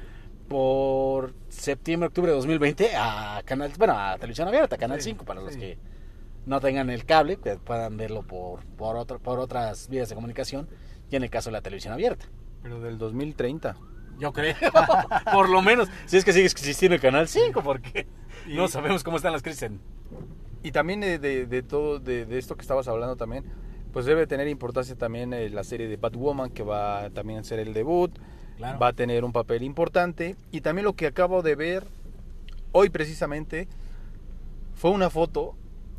[0.47, 5.41] Por septiembre, octubre de 2020 a canal, bueno, a televisión abierta, canal Sí, 5 para
[5.41, 5.77] los que
[6.45, 10.67] no tengan el cable, que puedan verlo por por otro, por otras vías de comunicación
[11.09, 12.25] y en el caso de la televisión abierta.
[12.63, 13.75] Pero del 2030.
[14.17, 14.55] Yo creo,
[15.33, 18.07] por lo menos, si es que sigue existiendo el canal 5 porque
[18.47, 19.81] Y- no sabemos cómo están las crisis en
[20.63, 23.43] Y también de, de- de todo, de, de esto que estabas hablando también,
[23.91, 27.59] pues debe tener importancia también eh, la serie de Batwoman, que va también a ser
[27.59, 28.11] el debut,
[28.57, 28.79] Claro.
[28.79, 30.37] va a tener un papel importante.
[30.51, 31.83] Y también lo que acabo de ver
[32.71, 33.67] hoy precisamente
[34.75, 35.55] fue una foto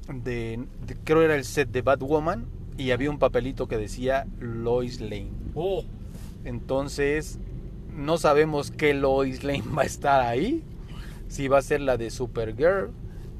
[0.09, 2.47] de, de- creo era el set de Batwoman,
[2.79, 5.31] y había un papelito que decía Lois Lane.
[5.55, 5.83] Oh,
[6.45, 7.39] Entonces,
[7.97, 10.63] no sabemos qué Lois Lane va a estar ahí.
[11.29, 12.91] Si va a ser la de Supergirl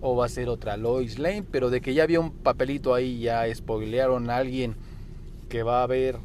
[0.01, 1.45] o va a ser otra Lois Lane.
[1.51, 4.75] Pero de que ya había un papelito ahí, ya spoilearon a alguien
[5.49, 6.17] que va a haber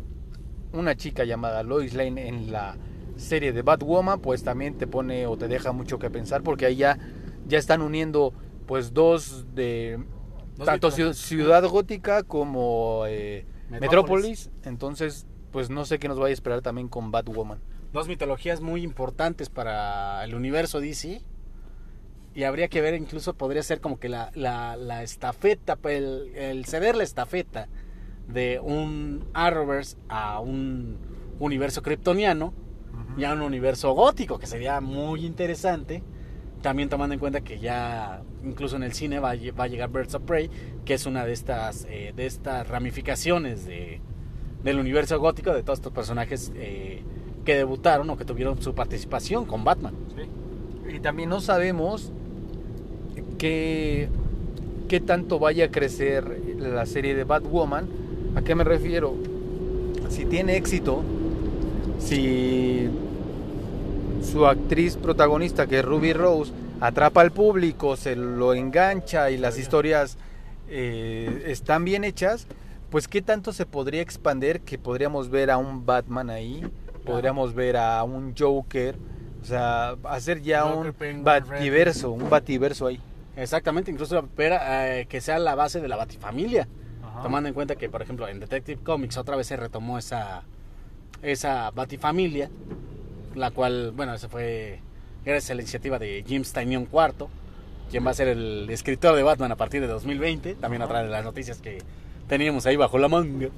[0.73, 2.77] una chica llamada Lois Lane en la
[3.17, 6.77] serie de Batwoman, pues también te pone o te deja mucho que pensar porque ahí
[6.77, 6.97] ya,
[7.47, 8.33] ya están uniendo
[8.65, 9.99] pues dos de
[10.65, 13.81] tanto Ciudad Gótica como eh, Metrópolis.
[13.81, 14.51] Metrópolis.
[14.63, 17.59] Entonces, pues no sé qué nos vaya a esperar también con Batwoman.
[17.93, 21.21] Dos mitologías muy importantes para el universo DC.
[22.33, 26.31] Y habría que ver, incluso podría ser como que la, la, la estafeta, pues, el,
[26.35, 27.67] el ceder la estafeta
[28.29, 30.97] de un Arrowverse a un
[31.39, 32.53] universo kryptoniano
[33.17, 36.03] y a un universo gótico, que sería muy interesante.
[36.61, 39.89] También tomando en cuenta que ya incluso en el cine va a, va a llegar
[39.89, 40.49] Birds of Prey,
[40.85, 43.99] que es una de estas, eh, de estas ramificaciones de,
[44.63, 47.01] del universo gótico de todos estos personajes eh,
[47.45, 49.95] que debutaron o que tuvieron su participación con Batman.
[50.93, 52.11] Y también no sabemos
[53.37, 54.09] qué,
[54.87, 57.87] qué tanto vaya a crecer la serie de Batwoman.
[58.35, 59.15] ¿A qué me refiero?
[60.09, 61.01] Si tiene éxito,
[61.97, 62.89] si
[64.21, 69.57] su actriz protagonista, que es Ruby Rose, atrapa al público, se lo engancha y las
[69.57, 70.17] historias
[70.69, 72.47] eh, están bien hechas,
[72.89, 76.63] pues qué tanto se podría expandir que podríamos ver a un Batman ahí,
[77.05, 78.95] podríamos ver a un Joker,
[79.41, 83.01] o sea, hacer ya Joker, un bativerso, un bativerso ahí.
[83.35, 86.67] Exactamente, incluso ver eh, que sea la base de la Batifamilia.
[87.23, 90.43] Tomando en cuenta que, por ejemplo, en Detective Comics otra vez se retomó esa,
[91.21, 92.49] esa Batifamilia,
[93.35, 94.79] la cual, bueno, esa fue
[95.25, 97.27] gracias a la iniciativa de Jim Steinion IV,
[97.89, 101.09] quien va a ser el escritor de Batman a partir de 2020, también otra de
[101.09, 101.79] las noticias que
[102.27, 103.49] teníamos ahí bajo la manga,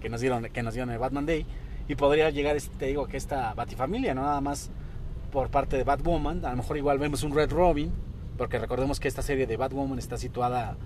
[0.00, 1.46] que nos dieron, que nos dieron el Batman Day,
[1.88, 4.70] y podría llegar, este, te digo, que esta Batifamilia, no nada más
[5.32, 7.92] por parte de Batwoman, a lo mejor igual vemos un Red Robin,
[8.38, 10.76] porque recordemos que esta serie de Batwoman está situada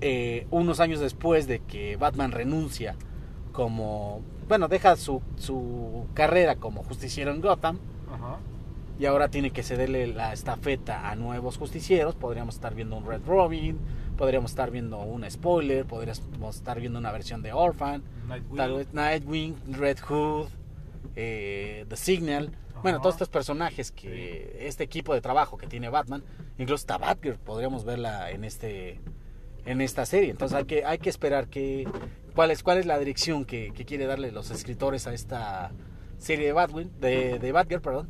[0.00, 2.96] eh, unos años después de que Batman renuncia
[3.52, 7.78] como, bueno, deja su, su carrera como justiciero en Gotham
[8.98, 12.16] y ahora tiene que cederle la estafeta a nuevos justicieros.
[12.16, 13.78] Podríamos estar viendo un Red Robin,
[14.18, 18.02] podríamos estar viendo un spoiler, podríamos estar viendo una versión de Orphan,
[18.56, 20.48] tal vez Nightwing, Red Hood,
[21.14, 22.50] eh, The Signal.
[22.82, 23.02] Bueno, Ajá.
[23.02, 26.24] todos estos personajes que este equipo de trabajo que tiene Batman,
[26.58, 29.00] incluso hasta Batgirl podríamos verla en este
[29.66, 30.30] en esta serie.
[30.30, 31.86] Entonces hay que hay que esperar que
[32.34, 35.72] cuál es cuál es la dirección que, que quiere darle los escritores a esta
[36.18, 38.08] serie de Batwin, de, de Batgirl, perdón.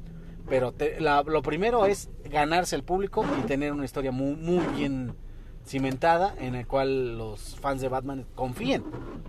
[0.49, 4.65] Pero te- la- lo primero es ganarse el público y tener una historia muy muy
[4.77, 5.15] bien
[5.67, 8.83] cimentada en el cual los fans de Batman confíen,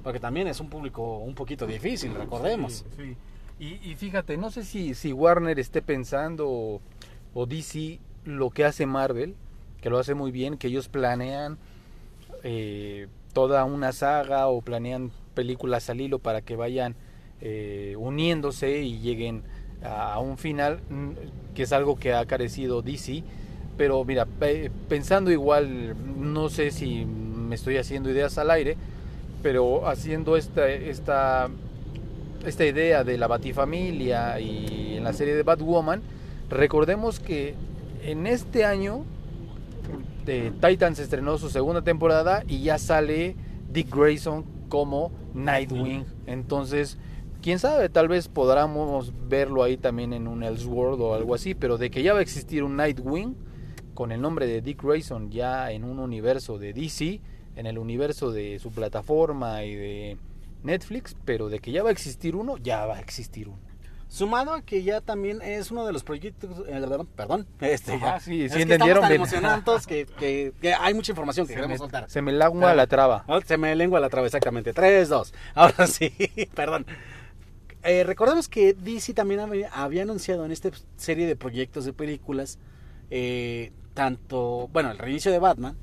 [0.04, 2.86] porque también es un público un poquito difícil, recordemos.
[2.98, 3.18] Sí, sí.
[3.60, 6.82] Y, y fíjate, no sé si, si Warner esté pensando o,
[7.36, 9.36] o DC lo que hace Marvel,
[9.82, 11.60] que lo hace muy bien, que ellos planean
[12.44, 16.96] eh, toda una saga o planean películas al hilo para que vayan
[17.42, 19.44] eh, uniéndose y lleguen
[19.84, 21.10] a, un final, mm,
[21.56, 23.24] que es algo que ha carecido DC.
[23.78, 28.78] Pero mira, pe- pensando igual, no sé si me estoy haciendo ideas al aire,
[29.42, 31.50] pero haciendo esta, esta,
[32.46, 36.02] esta idea de la Batifamilia y en la serie de Batwoman,
[36.50, 37.56] recordemos que
[38.04, 39.04] en este año
[40.28, 43.36] eh, Titans estrenó su segunda temporada y ya sale
[43.70, 46.06] Dick Grayson como Nightwing.
[46.28, 46.98] Entonces,
[47.42, 51.78] quién sabe, tal vez podamos verlo ahí también en un Elseworld o algo así, pero
[51.78, 53.36] de que ya va a existir un Nightwing
[53.94, 57.22] con el nombre de Dick Grayson ya en un universo de DC,
[57.56, 60.18] en el universo de su plataforma y de
[60.64, 63.71] Netflix, pero de que ya va a existir uno, ya va a existir uno.
[64.12, 66.86] Sumado a que ya también es uno de los proyectos, eh,
[67.16, 68.20] perdón, este, Ajá, ya.
[68.20, 71.54] sí, Es sí que entendieron estamos tan emocionados que, que- que hay mucha información que
[71.54, 72.10] Se me, queremos soltar.
[72.10, 73.24] se me lagua la traba.
[73.28, 74.74] Oh, Se me lengua la traba, exactamente.
[74.74, 75.34] 3, 2.
[75.56, 76.12] Ahora sí,
[76.56, 76.86] perdón.
[77.84, 82.60] Eh, recordemos que DC también había, había anunciado en esta serie de proyectos de películas,
[83.12, 85.78] eh, tanto, bueno, el reinicio de Batman,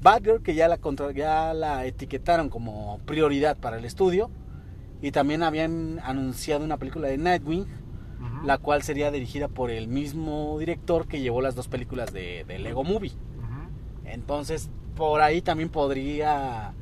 [0.00, 4.30] Batgirl, que ya la, contra- ya la etiquetaron como prioridad para el estudio,
[5.04, 7.66] y también habían anunciado una película de Nightwing,
[8.46, 12.58] la cual sería dirigida por el mismo director que llevó las dos películas de, de
[12.58, 13.12] Lego Movie.
[14.06, 16.72] Entonces, por ahí también podría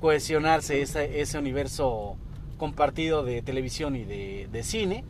[0.00, 2.16] cohesionarse ese, ese universo
[2.58, 5.04] compartido de televisión y de, de cine,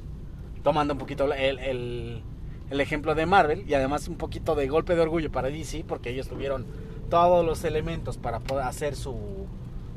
[0.62, 2.22] tomando un poquito el, el-
[2.68, 6.10] el ejemplo de Marvel y además un poquito de golpe de orgullo para DC, porque
[6.10, 6.66] ellos tuvieron
[7.10, 9.46] todos los elementos para poder hacer su,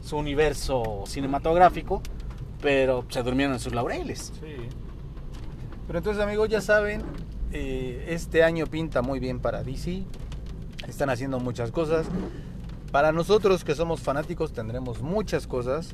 [0.03, 2.03] su universo cinematográfico,
[2.61, 4.33] pero se durmieron en sus laureles.
[4.39, 4.55] Sí.
[5.87, 7.03] Pero entonces, amigos, ya saben,
[7.51, 10.03] eh, este año pinta muy bien para DC.
[10.87, 12.07] Están haciendo muchas cosas.
[12.91, 15.91] Para nosotros que somos fanáticos tendremos muchas cosas.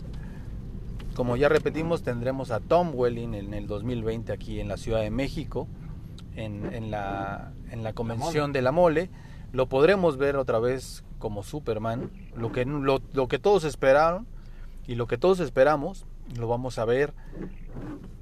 [1.16, 5.12] como ya repetimos, tendremos a Tom Welling en el 2020 aquí en la Ciudad de
[5.12, 5.70] México,
[6.36, 9.10] en, en la, en la convención de la mole.
[9.54, 14.28] Lo podremos ver otra vez como Superman, lo que, lo, lo que todos esperaron
[14.88, 16.06] y lo que todos esperamos,
[16.38, 17.14] lo vamos a ver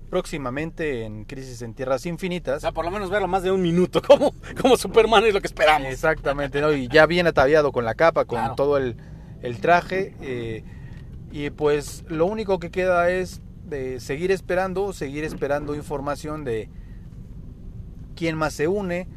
[0.09, 2.61] próximamente en Crisis en Tierras O Infinitas.
[2.61, 5.47] sea, por lo menos verlo más de un minuto, como, como Superman es lo que
[5.47, 5.87] esperamos.
[5.87, 6.71] Exactamente, ¿no?
[6.71, 8.55] y ya bien ataviado con la capa, con Claro.
[8.55, 8.95] todo el,
[9.41, 10.13] el traje.
[10.21, 10.63] eh,
[11.31, 16.69] y pues lo único que queda es de seguir esperando, seguir esperando información de
[18.15, 19.07] quién más se une,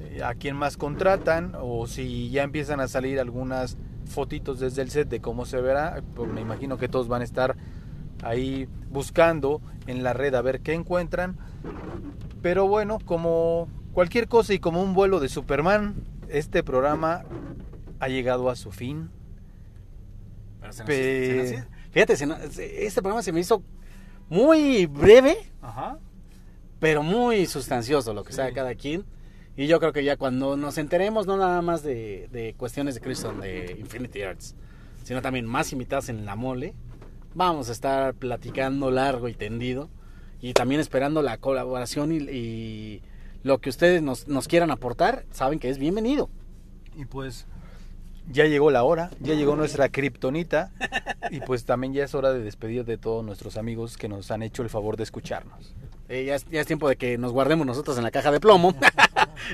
[0.00, 4.90] eh, a quién más contratan, o si ya empiezan a salir algunas fotitos desde el
[4.90, 6.02] set de cómo se verá.
[6.14, 7.56] Pues me imagino que todos van a estar
[8.24, 11.36] ahí buscando en la red a ver qué encuentran.
[12.42, 15.94] Pero bueno, como cualquier cosa y como un vuelo de Superman,
[16.28, 17.24] este programa
[18.00, 19.10] ha llegado a su fin.
[20.60, 23.62] Pero se nos- Pe- se nos- fíjate, se nos- este programa se me hizo
[24.28, 25.98] muy breve, Ajá.
[26.80, 29.04] pero muy sustancioso lo que sabe cada quien.
[29.56, 33.00] Y yo creo que ya cuando nos enteremos, no nada más de, de cuestiones de
[33.00, 34.56] Crimson de Infinity Arts,
[35.04, 36.74] sino también más invitados en la mole,
[37.34, 39.88] vamos a estar platicando largo y tendido.
[40.40, 43.02] Y también esperando la colaboración y, y
[43.42, 46.28] lo que ustedes nos, nos quieran aportar, saben que es bienvenido.
[46.96, 47.46] Y pues
[48.30, 50.72] ya llegó la hora, ya llegó nuestra kriptonita
[51.30, 54.42] y pues también ya es hora de despedir de todos nuestros amigos que nos han
[54.42, 55.74] hecho el favor de escucharnos.
[56.08, 58.40] Eh, ya, es, ya es tiempo de que nos guardemos nosotros en la caja de
[58.40, 58.74] plomo.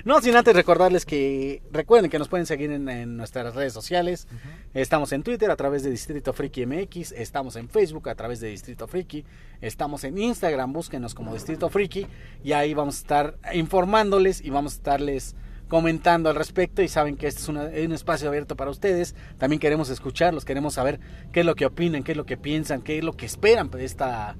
[0.04, 4.26] no sin antes recordarles que recuerden que nos pueden seguir en, en nuestras redes sociales.
[4.74, 8.48] Estamos en Twitter a través de Distrito Friki MX, estamos en Facebook a través de
[8.48, 9.24] Distrito Friki,
[9.60, 12.06] estamos en Instagram, búsquenos como Distrito Friki
[12.44, 15.34] y ahí vamos a estar informándoles y vamos a estarles
[15.68, 19.14] comentando al respecto y saben que este es una- un espacio abierto para ustedes.
[19.38, 20.98] También queremos escucharlos, queremos saber
[21.32, 23.70] qué es lo que opinan, qué es lo que piensan, qué es lo que esperan
[23.70, 24.36] de esta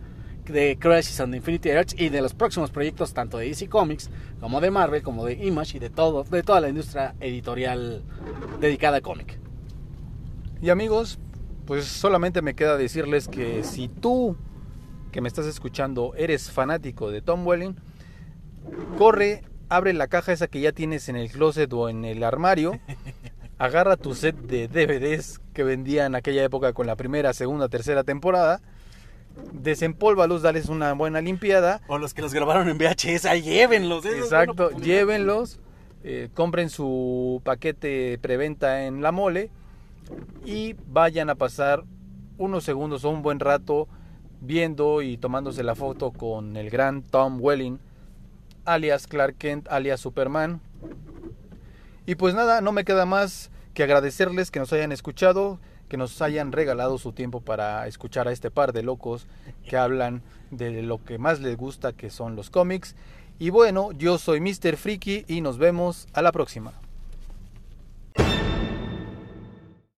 [0.50, 4.10] de Crisis on the Infinity Earth y de los próximos proyectos tanto de DC Comics
[4.40, 8.02] como de Marvel como de Image y de todo de toda la industria editorial
[8.60, 9.38] dedicada a cómic.
[10.60, 11.18] Y amigos,
[11.66, 14.36] pues solamente me queda decirles que si tú
[15.10, 17.76] que me estás escuchando eres fanático de Tom Welling,
[18.98, 22.78] corre, abre la caja esa que ya tienes en el closet o en el armario,
[23.58, 28.04] agarra tu set de DVDs que vendía en aquella época con la primera, segunda, tercera
[28.04, 28.60] temporada,
[29.52, 34.04] desempólvalos, dales una buena limpiada O los que los grabaron en VHS, ahí llévenlos.
[34.04, 35.60] Exacto, bueno llévenlos,
[36.02, 39.50] eh, compren su paquete preventa en la mole
[40.44, 41.84] y vayan a pasar
[42.38, 43.88] unos segundos o un buen rato
[44.40, 47.78] viendo y tomándose la foto con el gran Tom Welling,
[48.64, 50.60] alias Clark Kent, alias Superman.
[52.06, 55.60] Y pues nada, no me queda más que agradecerles que nos hayan escuchado,
[55.90, 59.26] que nos hayan regalado su tiempo para escuchar a este par de locos
[59.68, 62.94] que hablan de lo que más les gusta, que son los cómics.
[63.38, 64.76] Y bueno, yo soy Mr.
[64.76, 66.72] Freaky y nos vemos a la próxima.